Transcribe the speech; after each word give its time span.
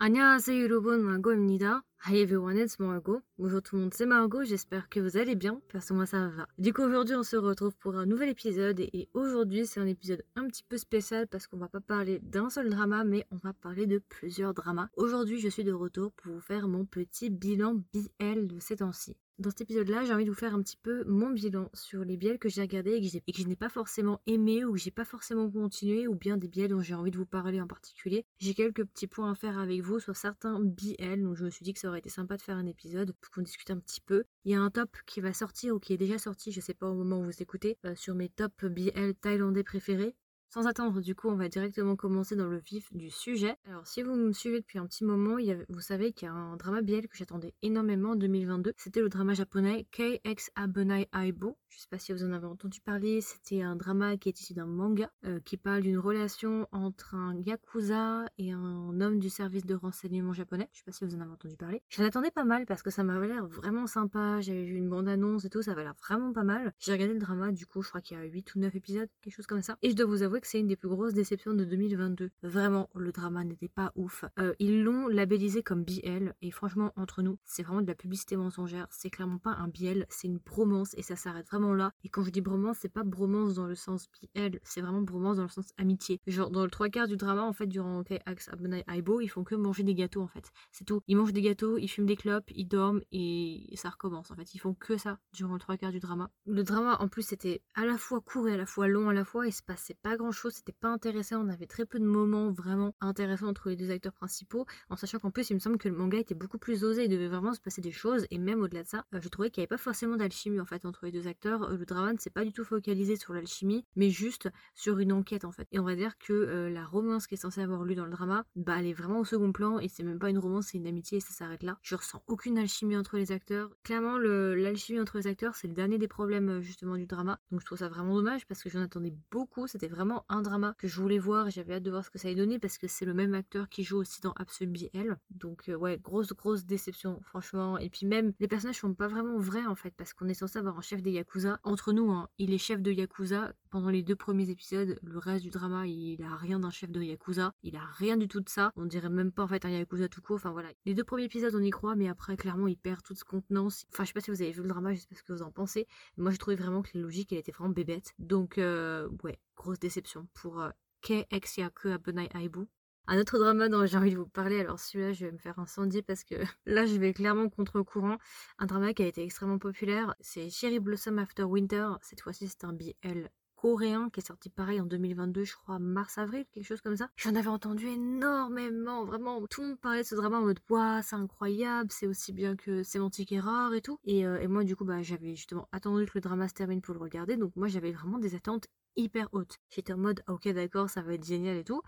안녕하세요 0.00 0.62
여러분, 0.62 1.02
Margot입니다. 1.02 1.82
Hi 2.06 2.18
everyone, 2.18 2.58
it's 2.58 2.78
Margot. 2.78 3.22
Bonjour 3.38 3.62
tout 3.62 3.76
le 3.76 3.82
monde, 3.82 3.94
c'est 3.94 4.06
Margot, 4.06 4.44
j'espère 4.44 4.88
que 4.88 5.00
vous 5.00 5.16
allez 5.16 5.34
bien, 5.34 5.60
perso 5.68 5.94
moi 5.94 6.06
ça 6.06 6.28
va. 6.28 6.46
Du 6.58 6.72
coup 6.72 6.82
aujourd'hui 6.82 7.16
on 7.16 7.22
se 7.22 7.36
retrouve 7.36 7.74
pour 7.78 7.96
un 7.96 8.06
nouvel 8.06 8.28
épisode 8.28 8.78
et 8.78 9.08
aujourd'hui 9.14 9.66
c'est 9.66 9.80
un 9.80 9.86
épisode 9.86 10.22
un 10.36 10.46
petit 10.46 10.62
peu 10.62 10.76
spécial 10.76 11.26
parce 11.26 11.46
qu'on 11.46 11.56
va 11.56 11.68
pas 11.68 11.80
parler 11.80 12.20
d'un 12.22 12.50
seul 12.50 12.68
drama 12.70 13.04
mais 13.04 13.26
on 13.30 13.36
va 13.36 13.54
parler 13.54 13.86
de 13.86 13.98
plusieurs 14.08 14.54
dramas. 14.54 14.88
Aujourd'hui 14.96 15.40
je 15.40 15.48
suis 15.48 15.64
de 15.64 15.72
retour 15.72 16.12
pour 16.12 16.34
vous 16.34 16.40
faire 16.40 16.68
mon 16.68 16.84
petit 16.84 17.30
bilan 17.30 17.82
BL 17.92 18.46
de 18.46 18.60
ces 18.60 18.76
temps-ci. 18.76 19.16
Dans 19.41 19.49
cet 19.49 19.61
épisode-là, 19.61 20.05
j'ai 20.05 20.13
envie 20.13 20.25
de 20.25 20.29
vous 20.29 20.35
faire 20.35 20.53
un 20.53 20.61
petit 20.61 20.77
peu 20.77 21.03
mon 21.05 21.31
bilan 21.31 21.67
sur 21.73 22.05
les 22.05 22.15
biels 22.15 22.37
que 22.37 22.47
j'ai 22.47 22.61
regardés 22.61 22.91
et 22.91 23.31
que, 23.33 23.41
je 23.41 23.47
n'ai 23.47 23.55
pas 23.55 23.69
forcément 23.69 24.21
aimé 24.27 24.63
ou 24.63 24.73
que 24.73 24.77
j'ai 24.77 24.91
pas 24.91 25.03
forcément 25.03 25.49
continué 25.49 26.07
ou 26.07 26.13
bien 26.13 26.37
des 26.37 26.47
biels 26.47 26.69
dont 26.69 26.81
j'ai 26.81 26.93
envie 26.93 27.09
de 27.09 27.17
vous 27.17 27.25
parler 27.25 27.59
en 27.59 27.65
particulier. 27.65 28.23
J'ai 28.37 28.53
quelques 28.53 28.85
petits 28.85 29.07
points 29.07 29.31
à 29.31 29.33
faire 29.33 29.57
avec 29.57 29.81
vous 29.81 29.99
sur 29.99 30.15
certains 30.15 30.59
BL, 30.59 31.23
donc 31.23 31.37
je 31.37 31.43
me 31.43 31.49
suis 31.49 31.63
dit 31.63 31.73
que 31.73 31.79
ça 31.79 31.87
aurait 31.87 31.97
été 31.97 32.09
sympa 32.09 32.37
de 32.37 32.43
faire 32.43 32.55
un 32.55 32.67
épisode 32.67 33.13
pour 33.19 33.31
qu'on 33.33 33.41
discute 33.41 33.71
un 33.71 33.79
petit 33.79 34.01
peu. 34.01 34.25
Il 34.45 34.51
y 34.51 34.53
a 34.53 34.61
un 34.61 34.69
top 34.69 34.95
qui 35.07 35.21
va 35.21 35.33
sortir 35.33 35.73
ou 35.73 35.79
qui 35.79 35.93
est 35.93 35.97
déjà 35.97 36.19
sorti, 36.19 36.51
je 36.51 36.61
sais 36.61 36.75
pas 36.75 36.87
au 36.87 36.93
moment 36.93 37.21
où 37.21 37.25
vous 37.25 37.41
écoutez, 37.41 37.79
euh, 37.87 37.95
sur 37.95 38.13
mes 38.13 38.29
top 38.29 38.63
BL 38.63 39.15
thaïlandais 39.19 39.63
préférés. 39.63 40.13
Sans 40.53 40.67
attendre, 40.67 40.99
du 40.99 41.15
coup, 41.15 41.29
on 41.29 41.35
va 41.35 41.47
directement 41.47 41.95
commencer 41.95 42.35
dans 42.35 42.49
le 42.49 42.57
vif 42.57 42.93
du 42.93 43.09
sujet. 43.09 43.55
Alors, 43.69 43.87
si 43.87 44.03
vous 44.03 44.15
me 44.15 44.33
suivez 44.33 44.59
depuis 44.59 44.79
un 44.79 44.85
petit 44.85 45.05
moment, 45.05 45.37
vous 45.69 45.79
savez 45.79 46.11
qu'il 46.11 46.25
y 46.25 46.29
a 46.29 46.33
un 46.33 46.57
drama 46.57 46.81
BL 46.81 47.07
que 47.07 47.15
j'attendais 47.15 47.53
énormément 47.61 48.09
en 48.09 48.15
2022. 48.17 48.73
C'était 48.75 48.99
le 48.99 49.07
drama 49.07 49.33
japonais 49.33 49.87
KX 49.91 50.51
Abunai 50.55 51.07
Aibo. 51.13 51.57
Je 51.69 51.79
sais 51.79 51.87
pas 51.89 51.97
si 51.97 52.11
vous 52.11 52.25
en 52.25 52.33
avez 52.33 52.47
entendu 52.47 52.81
parler. 52.81 53.21
C'était 53.21 53.61
un 53.61 53.77
drama 53.77 54.17
qui 54.17 54.27
est 54.27 54.41
issu 54.41 54.53
d'un 54.53 54.65
manga 54.65 55.09
euh, 55.23 55.39
qui 55.39 55.55
parle 55.55 55.83
d'une 55.83 55.97
relation 55.97 56.67
entre 56.73 57.15
un 57.15 57.33
yakuza 57.37 58.25
et 58.37 58.51
un 58.51 58.99
homme 58.99 59.19
du 59.19 59.29
service 59.29 59.65
de 59.65 59.75
renseignement 59.75 60.33
japonais. 60.33 60.67
Je 60.73 60.79
sais 60.79 60.83
pas 60.83 60.91
si 60.91 61.05
vous 61.05 61.15
en 61.15 61.21
avez 61.21 61.31
entendu 61.31 61.55
parler. 61.55 61.81
J'en 61.87 62.03
attendais 62.03 62.29
pas 62.29 62.43
mal 62.43 62.65
parce 62.65 62.83
que 62.83 62.89
ça 62.89 63.05
m'avait 63.05 63.29
l'air 63.29 63.47
vraiment 63.47 63.87
sympa. 63.87 64.41
J'avais 64.41 64.65
vu 64.65 64.75
une 64.75 64.89
bande 64.89 65.07
annonce 65.07 65.45
et 65.45 65.49
tout, 65.49 65.61
ça 65.61 65.71
avait 65.71 65.83
l'air 65.83 65.95
vraiment 66.03 66.33
pas 66.33 66.43
mal. 66.43 66.73
J'ai 66.77 66.91
regardé 66.91 67.13
le 67.13 67.21
drama, 67.21 67.53
du 67.53 67.65
coup, 67.65 67.81
je 67.81 67.87
crois 67.87 68.01
qu'il 68.01 68.17
y 68.17 68.19
a 68.19 68.23
8 68.25 68.55
ou 68.55 68.59
9 68.59 68.75
épisodes, 68.75 69.07
quelque 69.21 69.35
chose 69.35 69.47
comme 69.47 69.61
ça. 69.61 69.77
Et 69.81 69.91
je 69.91 69.95
dois 69.95 70.07
vous 70.07 70.23
avouer 70.23 70.40
c'est 70.45 70.59
une 70.59 70.67
des 70.67 70.75
plus 70.75 70.89
grosses 70.89 71.13
déceptions 71.13 71.53
de 71.53 71.63
2022. 71.63 72.31
Vraiment, 72.43 72.89
le 72.95 73.11
drama 73.11 73.43
n'était 73.43 73.67
pas 73.67 73.91
ouf. 73.95 74.25
Euh, 74.39 74.53
ils 74.59 74.83
l'ont 74.83 75.07
labellisé 75.07 75.63
comme 75.63 75.83
BL 75.83 76.33
et 76.41 76.51
franchement, 76.51 76.91
entre 76.95 77.21
nous, 77.21 77.37
c'est 77.45 77.63
vraiment 77.63 77.81
de 77.81 77.87
la 77.87 77.95
publicité 77.95 78.35
mensongère. 78.35 78.87
C'est 78.89 79.09
clairement 79.09 79.37
pas 79.37 79.51
un 79.51 79.67
BL, 79.67 80.05
c'est 80.09 80.27
une 80.27 80.37
bromance 80.37 80.93
et 80.97 81.01
ça 81.01 81.15
s'arrête 81.15 81.47
vraiment 81.47 81.73
là. 81.73 81.93
Et 82.03 82.09
quand 82.09 82.23
je 82.23 82.29
dis 82.29 82.41
bromance, 82.41 82.77
c'est 82.81 82.89
pas 82.89 83.03
bromance 83.03 83.53
dans 83.53 83.67
le 83.67 83.75
sens 83.75 84.09
BL, 84.35 84.59
c'est 84.63 84.81
vraiment 84.81 85.01
bromance 85.01 85.37
dans 85.37 85.43
le 85.43 85.49
sens 85.49 85.71
amitié. 85.77 86.19
Genre, 86.27 86.49
dans 86.49 86.63
le 86.63 86.69
trois 86.69 86.89
quarts 86.89 87.07
du 87.07 87.17
drama, 87.17 87.43
en 87.43 87.53
fait, 87.53 87.67
durant 87.67 88.03
Axe 88.25 88.49
Abonai 88.49 88.83
Aibo, 88.87 89.21
ils 89.21 89.27
font 89.27 89.43
que 89.43 89.55
manger 89.55 89.83
des 89.83 89.95
gâteaux 89.95 90.21
en 90.21 90.27
fait. 90.27 90.51
C'est 90.71 90.85
tout. 90.85 91.01
Ils 91.07 91.15
mangent 91.15 91.33
des 91.33 91.41
gâteaux, 91.41 91.77
ils 91.77 91.87
fument 91.87 92.05
des 92.05 92.15
clopes, 92.15 92.49
ils 92.55 92.67
dorment 92.67 93.01
et 93.11 93.69
ça 93.75 93.89
recommence 93.89 94.31
en 94.31 94.35
fait. 94.35 94.53
Ils 94.53 94.59
font 94.59 94.73
que 94.73 94.97
ça 94.97 95.19
durant 95.33 95.53
le 95.53 95.59
trois 95.59 95.77
quarts 95.77 95.91
du 95.91 95.99
drama. 95.99 96.29
Le 96.45 96.63
drama 96.63 96.97
en 96.99 97.07
plus 97.07 97.23
c'était 97.23 97.61
à 97.75 97.85
la 97.85 97.97
fois 97.97 98.21
court 98.21 98.47
et 98.47 98.53
à 98.53 98.57
la 98.57 98.65
fois 98.65 98.87
long 98.87 99.09
à 99.09 99.13
la 99.13 99.25
fois, 99.25 99.47
il 99.47 99.53
se 99.53 99.63
passait 99.63 99.97
pas 100.01 100.17
grand 100.17 100.30
chose 100.31 100.53
c'était 100.53 100.71
pas 100.71 100.89
intéressant. 100.89 101.43
On 101.43 101.49
avait 101.49 101.67
très 101.67 101.85
peu 101.85 101.99
de 101.99 102.05
moments 102.05 102.51
vraiment 102.51 102.95
intéressants 103.01 103.47
entre 103.47 103.69
les 103.69 103.75
deux 103.75 103.91
acteurs 103.91 104.13
principaux, 104.13 104.65
en 104.89 104.95
sachant 104.95 105.19
qu'en 105.19 105.31
plus, 105.31 105.49
il 105.49 105.53
me 105.55 105.59
semble 105.59 105.77
que 105.77 105.89
le 105.89 105.95
manga 105.95 106.17
était 106.17 106.35
beaucoup 106.35 106.57
plus 106.57 106.83
osé. 106.83 107.05
Il 107.05 107.09
devait 107.09 107.27
vraiment 107.27 107.53
se 107.53 107.59
passer 107.59 107.81
des 107.81 107.91
choses, 107.91 108.25
et 108.31 108.37
même 108.37 108.61
au-delà 108.61 108.83
de 108.83 108.87
ça, 108.87 109.05
euh, 109.13 109.19
je 109.21 109.27
trouvais 109.29 109.49
qu'il 109.49 109.61
n'y 109.61 109.63
avait 109.63 109.75
pas 109.75 109.77
forcément 109.77 110.17
d'alchimie 110.17 110.59
en 110.59 110.65
fait 110.65 110.85
entre 110.85 111.05
les 111.05 111.11
deux 111.11 111.27
acteurs. 111.27 111.63
Euh, 111.63 111.77
le 111.77 111.85
drama 111.85 112.13
ne 112.13 112.17
s'est 112.17 112.29
pas 112.29 112.43
du 112.43 112.51
tout 112.51 112.63
focalisé 112.63 113.15
sur 113.15 113.33
l'alchimie, 113.33 113.85
mais 113.95 114.09
juste 114.09 114.49
sur 114.75 114.99
une 114.99 115.11
enquête 115.11 115.45
en 115.45 115.51
fait. 115.51 115.67
Et 115.71 115.79
on 115.79 115.83
va 115.83 115.95
dire 115.95 116.17
que 116.17 116.33
euh, 116.33 116.69
la 116.69 116.85
romance 116.85 117.27
qui 117.27 117.35
est 117.35 117.37
censée 117.37 117.61
avoir 117.61 117.83
lu 117.83 117.95
dans 117.95 118.05
le 118.05 118.11
drama, 118.11 118.45
bah 118.55 118.75
elle 118.79 118.87
est 118.87 118.93
vraiment 118.93 119.19
au 119.19 119.25
second 119.25 119.51
plan, 119.51 119.79
et 119.79 119.87
c'est 119.87 120.03
même 120.03 120.19
pas 120.19 120.29
une 120.29 120.39
romance, 120.39 120.67
c'est 120.67 120.77
une 120.77 120.87
amitié, 120.87 121.17
et 121.17 121.21
ça 121.21 121.33
s'arrête 121.33 121.63
là. 121.63 121.77
Je 121.81 121.95
ressens 121.95 122.21
aucune 122.27 122.57
alchimie 122.57 122.97
entre 122.97 123.17
les 123.17 123.31
acteurs. 123.31 123.69
Clairement, 123.83 124.17
l'alchimie 124.17 124.99
entre 124.99 125.17
les 125.17 125.27
acteurs, 125.27 125.55
c'est 125.55 125.67
le 125.67 125.73
dernier 125.73 125.97
des 125.97 126.07
problèmes 126.07 126.61
justement 126.61 126.95
du 126.95 127.05
drama. 127.05 127.39
Donc 127.51 127.61
je 127.61 127.65
trouve 127.65 127.77
ça 127.77 127.89
vraiment 127.89 128.15
dommage 128.15 128.45
parce 128.47 128.61
que 128.63 128.69
j'en 128.69 128.81
attendais 128.81 129.13
beaucoup. 129.31 129.67
C'était 129.67 129.87
vraiment 129.87 130.20
un 130.29 130.41
drama 130.41 130.75
que 130.77 130.87
je 130.87 130.99
voulais 130.99 131.19
voir 131.19 131.47
et 131.47 131.51
j'avais 131.51 131.75
hâte 131.75 131.83
de 131.83 131.91
voir 131.91 132.05
ce 132.05 132.09
que 132.09 132.17
ça 132.17 132.27
allait 132.27 132.35
donner 132.35 132.59
parce 132.59 132.77
que 132.77 132.87
c'est 132.87 133.05
le 133.05 133.13
même 133.13 133.33
acteur 133.33 133.69
qui 133.69 133.83
joue 133.83 133.97
aussi 133.97 134.21
dans 134.21 134.33
Absolute 134.33 134.71
BL. 134.71 135.17
Donc 135.31 135.69
euh, 135.69 135.75
ouais, 135.75 135.99
grosse 136.01 136.33
grosse 136.33 136.65
déception 136.65 137.19
franchement. 137.21 137.77
Et 137.77 137.89
puis 137.89 138.05
même 138.05 138.33
les 138.39 138.47
personnages 138.47 138.79
sont 138.79 138.93
pas 138.93 139.07
vraiment 139.07 139.37
vrais 139.37 139.65
en 139.65 139.75
fait 139.75 139.93
parce 139.95 140.13
qu'on 140.13 140.27
est 140.27 140.33
censé 140.33 140.59
avoir 140.59 140.77
un 140.77 140.81
chef 140.81 141.01
des 141.01 141.11
Yakuza. 141.11 141.59
Entre 141.63 141.93
nous, 141.93 142.11
hein, 142.11 142.29
il 142.37 142.53
est 142.53 142.57
chef 142.57 142.81
de 142.81 142.91
Yakuza 142.91 143.53
pendant 143.71 143.89
les 143.89 144.03
deux 144.03 144.15
premiers 144.15 144.49
épisodes. 144.49 144.99
Le 145.01 145.17
reste 145.17 145.43
du 145.43 145.49
drama, 145.49 145.87
il 145.87 146.21
a 146.21 146.35
rien 146.35 146.59
d'un 146.59 146.69
chef 146.69 146.91
de 146.91 147.01
Yakuza. 147.01 147.53
Il 147.63 147.75
a 147.75 147.85
rien 147.97 148.17
du 148.17 148.27
tout 148.27 148.41
de 148.41 148.49
ça. 148.49 148.71
On 148.75 148.85
dirait 148.85 149.09
même 149.09 149.31
pas 149.31 149.43
en 149.43 149.47
fait 149.47 149.65
un 149.65 149.69
Yakuza 149.69 150.09
tout 150.09 150.21
court. 150.21 150.35
Enfin 150.35 150.51
voilà. 150.51 150.69
Les 150.85 150.93
deux 150.93 151.03
premiers 151.03 151.23
épisodes 151.23 151.55
on 151.55 151.63
y 151.63 151.71
croit 151.71 151.95
mais 151.95 152.09
après 152.09 152.37
clairement 152.37 152.67
il 152.67 152.77
perd 152.77 153.01
toute 153.01 153.23
contenance. 153.23 153.85
Enfin 153.91 154.03
je 154.03 154.09
sais 154.09 154.13
pas 154.13 154.21
si 154.21 154.29
vous 154.29 154.41
avez 154.41 154.51
vu 154.51 154.61
le 154.61 154.67
drama, 154.67 154.93
je 154.93 154.99
sais 154.99 155.07
pas 155.07 155.15
ce 155.15 155.23
que 155.23 155.33
vous 155.33 155.41
en 155.41 155.51
pensez. 155.51 155.87
Moi 156.17 156.31
j'ai 156.31 156.37
trouvé 156.37 156.55
vraiment 156.55 156.81
que 156.81 156.89
les 156.93 157.01
logiques 157.01 157.31
elle 157.31 157.39
était 157.39 157.51
vraiment 157.51 157.73
bébête. 157.73 158.13
Donc 158.19 158.57
euh, 158.57 159.07
ouais, 159.23 159.39
grosse 159.55 159.79
déception 159.79 160.27
pour 160.33 160.61
euh, 160.61 160.69
Ke 161.01 161.25
Yaku 161.57 161.89
Abunai 161.89 162.29
Aibu. 162.35 162.67
Un 163.07 163.19
autre 163.19 163.39
drama 163.39 163.67
dont 163.67 163.85
j'ai 163.85 163.97
envie 163.97 164.11
de 164.11 164.17
vous 164.17 164.27
parler, 164.27 164.59
alors 164.59 164.79
celui-là 164.79 165.13
je 165.13 165.25
vais 165.25 165.31
me 165.31 165.37
faire 165.37 165.57
incendier 165.59 166.01
parce 166.01 166.23
que 166.23 166.35
là 166.65 166.85
je 166.85 166.95
vais 166.97 167.13
clairement 167.13 167.49
contre 167.49 167.81
courant. 167.81 168.17
Un 168.59 168.65
drama 168.65 168.93
qui 168.93 169.03
a 169.03 169.07
été 169.07 169.23
extrêmement 169.23 169.59
populaire, 169.59 170.15
c'est 170.19 170.49
Cherry 170.49 170.79
Blossom 170.79 171.17
After 171.17 171.43
Winter. 171.43 171.87
Cette 172.01 172.21
fois-ci 172.21 172.47
c'est 172.47 172.65
un 172.65 172.73
BL 172.73 173.29
coréen 173.61 174.09
qui 174.09 174.21
est 174.21 174.25
sorti 174.25 174.49
pareil 174.49 174.81
en 174.81 174.87
2022, 174.87 175.43
je 175.43 175.55
crois, 175.55 175.77
mars-avril, 175.77 176.45
quelque 176.51 176.65
chose 176.65 176.81
comme 176.81 176.95
ça. 176.95 177.09
J'en 177.15 177.35
avais 177.35 177.47
entendu 177.47 177.87
énormément, 177.87 179.05
vraiment. 179.05 179.45
Tout 179.45 179.61
le 179.61 179.67
monde 179.67 179.79
parlait 179.79 180.01
de 180.01 180.07
ce 180.07 180.15
drama 180.15 180.39
en 180.39 180.41
mode, 180.41 180.59
waouh, 180.69 181.01
c'est 181.03 181.15
incroyable, 181.15 181.91
c'est 181.91 182.07
aussi 182.07 182.33
bien 182.33 182.55
que 182.55 182.81
Sémantique 182.81 183.33
rare 183.37 183.73
et 183.75 183.81
tout. 183.81 183.99
Et, 184.03 184.25
euh, 184.25 184.41
et 184.41 184.47
moi, 184.47 184.63
du 184.63 184.75
coup, 184.75 184.83
bah, 184.83 185.03
j'avais 185.03 185.35
justement 185.35 185.67
attendu 185.71 186.05
que 186.05 186.11
le 186.15 186.21
drama 186.21 186.47
se 186.47 186.55
termine 186.55 186.81
pour 186.81 186.95
le 186.95 186.99
regarder. 186.99 187.37
Donc, 187.37 187.55
moi, 187.55 187.67
j'avais 187.67 187.91
vraiment 187.91 188.17
des 188.17 188.33
attentes 188.33 188.67
hyper 188.95 189.29
haute. 189.31 189.57
J'étais 189.69 189.93
en 189.93 189.97
mode 189.97 190.23
ok 190.27 190.47
d'accord 190.49 190.89
ça 190.89 191.01
va 191.01 191.13
être 191.13 191.25
génial 191.25 191.57
et 191.57 191.63
tout. 191.63 191.81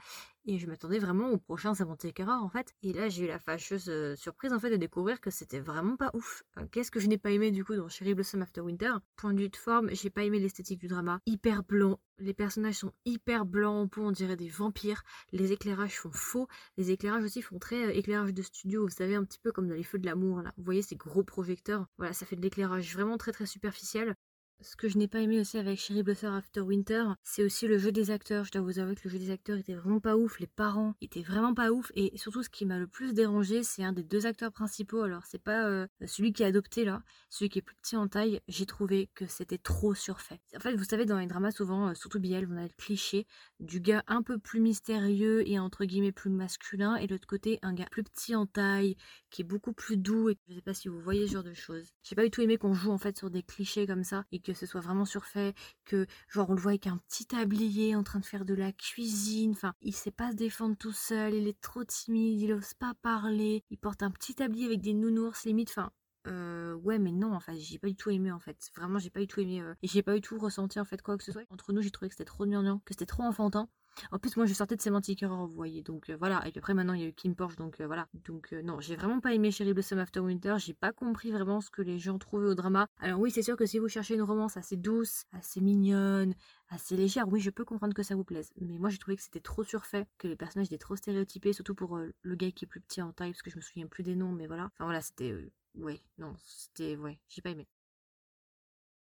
Et 0.46 0.58
je 0.58 0.68
m'attendais 0.68 1.00
vraiment 1.00 1.30
au 1.30 1.38
prochain 1.38 1.74
Samantha 1.74 2.10
en 2.28 2.50
fait. 2.50 2.74
Et 2.82 2.94
là 2.94 3.10
j'ai 3.10 3.26
eu 3.26 3.28
la 3.28 3.40
fâcheuse 3.40 3.90
euh, 3.90 4.16
surprise 4.16 4.52
en 4.54 4.60
fait 4.60 4.70
de 4.70 4.76
découvrir 4.76 5.22
que 5.22 5.30
c'était 5.30 5.60
vraiment 5.60 5.96
pas 5.96 6.12
ouf. 6.14 6.44
Qu'est-ce 6.72 6.92
que 6.92 7.00
je 7.00 7.08
n'ai 7.08 7.18
pas 7.18 7.32
aimé 7.32 7.52
du 7.52 7.64
coup 7.64 7.76
dans 7.76 7.88
Cherry 7.88 8.14
Blossom 8.14 8.42
After 8.42 8.62
Winter? 8.62 8.94
Point 9.16 9.34
de 9.34 9.40
vue 9.40 9.50
de 9.50 9.56
forme, 9.56 9.90
j'ai 9.94 10.10
pas 10.10 10.24
aimé 10.24 10.40
l'esthétique 10.40 10.80
du 10.80 10.88
drama. 10.88 11.20
Hyper 11.26 11.64
blanc. 11.64 12.00
Les 12.20 12.34
personnages 12.34 12.76
sont 12.76 12.92
hyper 13.06 13.46
blancs 13.46 13.86
en 13.86 13.88
peau, 13.88 14.02
on 14.04 14.12
dirait 14.12 14.36
des 14.36 14.50
vampires. 14.50 15.04
Les 15.32 15.52
éclairages 15.52 16.00
sont 16.00 16.12
faux. 16.12 16.48
Les 16.78 16.92
éclairages 16.92 17.24
aussi 17.24 17.42
font 17.42 17.60
très 17.60 17.86
euh, 17.88 17.94
éclairage 17.94 18.34
de 18.34 18.42
studio, 18.42 18.84
vous 18.84 18.90
savez, 18.94 19.16
un 19.16 19.24
petit 19.24 19.40
peu 19.40 19.52
comme 19.52 19.68
dans 19.68 19.76
les 19.76 19.84
feux 19.84 20.00
de 20.00 20.06
l'amour 20.06 20.42
là. 20.42 20.54
Vous 20.58 20.64
voyez 20.64 20.82
ces 20.82 20.96
gros 20.96 21.24
projecteurs 21.24 21.88
Voilà, 21.98 22.14
ça 22.14 22.26
fait 22.26 22.36
de 22.36 22.42
l'éclairage 22.42 22.94
vraiment 22.94 23.18
très 23.18 23.32
très 23.32 23.46
superficiel. 23.46 24.16
Ce 24.62 24.78
que 24.78 24.88
je 24.88 24.98
n'ai 24.98 25.10
pas 25.10 25.20
aimé 25.20 25.42
aussi 25.42 25.58
avec 25.58 25.78
Cherry 25.78 26.04
Blossom 26.04 26.34
After 26.34 26.62
Winter, 26.62 27.04
c'est 27.22 27.44
aussi 27.44 27.68
le 27.68 27.78
jeu 27.78 27.92
des 27.92 28.12
acteurs. 28.12 28.46
Je 28.46 28.52
dois 28.52 28.62
vous 28.62 28.80
avouer 28.80 28.96
que 28.96 29.02
le 29.04 29.10
jeu 29.10 29.20
des 29.20 29.30
acteurs 29.30 29.58
était 29.58 29.74
vraiment 29.74 30.00
pas 30.00 30.16
ouf. 30.16 30.40
Les 30.40 30.48
parents 30.48 30.96
étaient 31.02 31.22
vraiment 31.22 31.54
pas 31.54 31.72
ouf. 31.72 31.92
Et 31.96 32.18
surtout, 32.18 32.44
ce 32.44 32.50
qui 32.50 32.66
m'a 32.66 32.80
le 32.80 32.88
plus 32.88 33.14
dérangé, 33.14 33.64
c'est 33.64 33.84
un 33.84 33.92
des 33.92 34.04
deux 34.04 34.26
acteurs 34.26 34.54
principaux. 34.54 35.02
Alors, 35.02 35.26
c'est 35.26 35.42
pas 35.42 35.68
euh, 35.68 35.86
celui 36.06 36.32
qui 36.32 36.44
est 36.44 36.46
adopté 36.46 36.86
là, 36.86 37.04
celui 37.30 37.50
qui 37.50 37.60
est 37.60 37.62
plus 37.62 37.76
petit 37.76 37.98
en 37.98 38.08
taille. 38.08 38.40
J'ai 38.48 38.66
trouvé 38.66 39.10
que 39.16 39.28
c'était 39.28 39.58
trop 39.58 39.94
surfait. 39.94 40.40
En 40.56 40.60
fait, 40.62 40.76
vous 40.76 40.86
savez, 40.86 41.06
dans 41.06 41.18
les 41.18 41.28
dramas, 41.28 41.52
souvent, 41.52 41.90
euh, 41.90 41.94
surtout 41.94 42.22
Biel, 42.22 42.48
on 42.50 42.58
a 42.58 42.64
le 42.64 42.70
cliché 42.78 43.28
du 43.60 43.82
gars 43.82 44.04
un 44.08 44.22
peu 44.22 44.38
plus 44.38 44.62
mystérieux 44.62 45.48
et 45.48 45.60
entre 45.60 45.84
guillemets 45.84 46.14
plus 46.14 46.30
masculin. 46.30 46.96
Et 46.96 47.08
de 47.08 47.14
l'autre 47.16 47.28
côté, 47.28 47.60
un 47.64 47.74
gars 47.74 47.88
plus 47.92 48.04
petit 48.04 48.34
en 48.34 48.46
taille, 48.46 48.96
qui 49.30 49.42
est 49.42 49.46
beaucoup 49.46 49.74
plus 49.74 49.98
doux. 49.98 50.30
Et 50.30 50.38
je 50.48 50.56
sais 50.56 50.62
pas 50.62 50.74
si 50.74 50.88
vous 50.88 51.02
voyez 51.02 51.28
ce 51.28 51.34
genre 51.34 51.44
de 51.44 51.54
choses. 51.54 51.92
J'ai 52.04 52.16
pas 52.16 52.24
du 52.24 52.32
tout 52.32 52.42
aimé 52.42 52.58
qu'on 52.58 52.74
joue 52.74 52.92
en 52.92 52.98
fait 52.98 53.18
sur 53.18 53.30
des 53.30 53.44
clichés 53.44 53.86
comme 53.86 54.06
ça 54.06 54.24
et 54.32 54.40
que 54.40 54.53
ce 54.56 54.66
soit 54.66 54.82
vraiment 54.82 55.06
surfait, 55.06 55.54
que 55.86 56.06
genre 56.30 56.50
on 56.50 56.54
le 56.54 56.62
voit 56.62 56.72
avec 56.72 56.88
un 56.88 56.98
petit 57.10 57.26
tablier 57.26 57.96
en 57.96 58.04
train 58.04 58.20
de 58.20 58.26
faire 58.26 58.46
de 58.46 58.54
la 58.54 58.72
cuisine, 58.72 59.52
enfin 59.52 59.74
il 59.82 59.94
sait 59.96 60.12
pas 60.12 60.32
se 60.32 60.36
défendre 60.36 60.76
tout 60.78 60.94
seul, 60.94 61.34
il 61.34 61.48
est 61.48 61.60
trop 61.62 61.84
timide, 61.84 62.42
il 62.42 62.54
ose 62.54 62.74
pas 62.74 62.94
parler, 63.02 63.64
il 63.70 63.78
porte 63.78 64.04
un 64.04 64.12
petit 64.12 64.36
tablier 64.36 64.66
avec 64.66 64.82
des 64.82 64.94
nounours 64.94 65.46
limite, 65.46 65.70
enfin 65.70 65.92
euh, 66.28 66.76
ouais 66.76 67.00
mais 67.00 67.12
non 67.12 67.34
en 67.34 67.40
fait 67.42 67.58
j'ai 67.58 67.78
pas 67.80 67.88
du 67.88 67.96
tout 67.96 68.10
aimé 68.10 68.32
en 68.32 68.40
fait. 68.40 68.58
Vraiment 68.76 69.00
j'ai 69.00 69.10
pas 69.10 69.20
du 69.20 69.28
tout 69.28 69.42
aimé 69.42 69.62
euh, 69.62 69.74
et 69.82 69.88
j'ai 69.88 70.04
pas 70.04 70.14
du 70.14 70.22
tout 70.22 70.38
ressenti 70.38 70.80
en 70.80 70.86
fait 70.86 71.02
quoi 71.02 71.18
que 71.18 71.24
ce 71.24 71.32
soit. 71.32 71.44
Entre 71.50 71.74
nous 71.74 71.82
j'ai 71.82 71.92
trouvé 71.92 72.10
que 72.10 72.16
c'était 72.16 72.26
trop 72.26 72.46
gnangnan 72.46 72.80
que 72.86 72.94
c'était 72.94 73.06
trop 73.06 73.24
enfantin 73.24 73.68
en 74.12 74.20
plus, 74.20 74.36
moi, 74.38 74.46
je 74.46 74.54
sortais 74.54 74.76
de 74.76 74.82
Semantic 74.82 75.24
Error, 75.24 75.48
vous 75.48 75.56
voyez. 75.56 75.82
Donc 75.82 76.10
euh, 76.10 76.16
voilà. 76.18 76.46
Et 76.48 76.58
après, 76.58 76.74
maintenant, 76.74 76.94
il 76.94 77.02
y 77.02 77.06
a 77.06 77.08
eu 77.08 77.14
Kim 77.14 77.36
Porsche. 77.36 77.56
Donc 77.56 77.80
euh, 77.80 77.88
voilà. 77.88 78.08
Donc 78.26 78.54
euh, 78.54 78.62
non, 78.62 78.80
j'ai 78.80 78.96
vraiment 78.96 79.20
pas 79.20 79.34
aimé 79.34 79.52
Cherry 79.52 79.74
Blossom 79.74 80.00
After 80.00 80.20
Winter. 80.20 80.56
J'ai 80.58 80.74
pas 80.74 80.92
compris 80.92 81.32
vraiment 81.32 81.62
ce 81.62 81.70
que 81.70 81.82
les 81.82 82.00
gens 82.00 82.18
trouvaient 82.18 82.48
au 82.48 82.56
drama. 82.56 82.88
Alors 83.00 83.20
oui, 83.20 83.32
c'est 83.32 83.42
sûr 83.42 83.58
que 83.58 83.66
si 83.66 83.80
vous 83.80 83.88
cherchez 83.88 84.16
une 84.16 84.22
romance 84.22 84.58
assez 84.58 84.78
douce, 84.78 85.26
assez 85.32 85.62
mignonne, 85.62 86.34
assez 86.70 86.96
légère, 86.96 87.28
oui, 87.28 87.40
je 87.40 87.50
peux 87.50 87.66
comprendre 87.66 87.94
que 87.94 88.04
ça 88.04 88.16
vous 88.16 88.24
plaise. 88.24 88.52
Mais 88.60 88.78
moi, 88.78 88.90
j'ai 88.90 88.98
trouvé 88.98 89.16
que 89.16 89.24
c'était 89.24 89.40
trop 89.40 89.64
surfait, 89.64 90.08
que 90.18 90.28
les 90.28 90.36
personnages 90.36 90.68
étaient 90.68 90.78
trop 90.78 90.96
stéréotypés, 90.96 91.54
surtout 91.54 91.76
pour 91.76 91.98
le 91.98 92.36
gars 92.36 92.52
qui 92.52 92.66
est 92.66 92.68
plus 92.68 92.82
petit 92.82 93.02
en 93.02 93.12
taille, 93.12 93.32
parce 93.32 93.42
que 93.42 93.52
je 93.52 93.58
me 93.58 93.62
souviens 93.62 93.88
plus 93.88 94.04
des 94.04 94.16
noms, 94.16 94.32
mais 94.32 94.48
voilà. 94.48 94.66
Enfin 94.74 94.86
voilà, 94.86 95.02
c'était. 95.02 95.34
ouais, 95.76 96.02
non, 96.18 96.34
c'était. 96.44 96.96
Ouais, 96.96 97.20
j'ai 97.30 97.42
pas 97.42 97.52
aimé. 97.52 97.68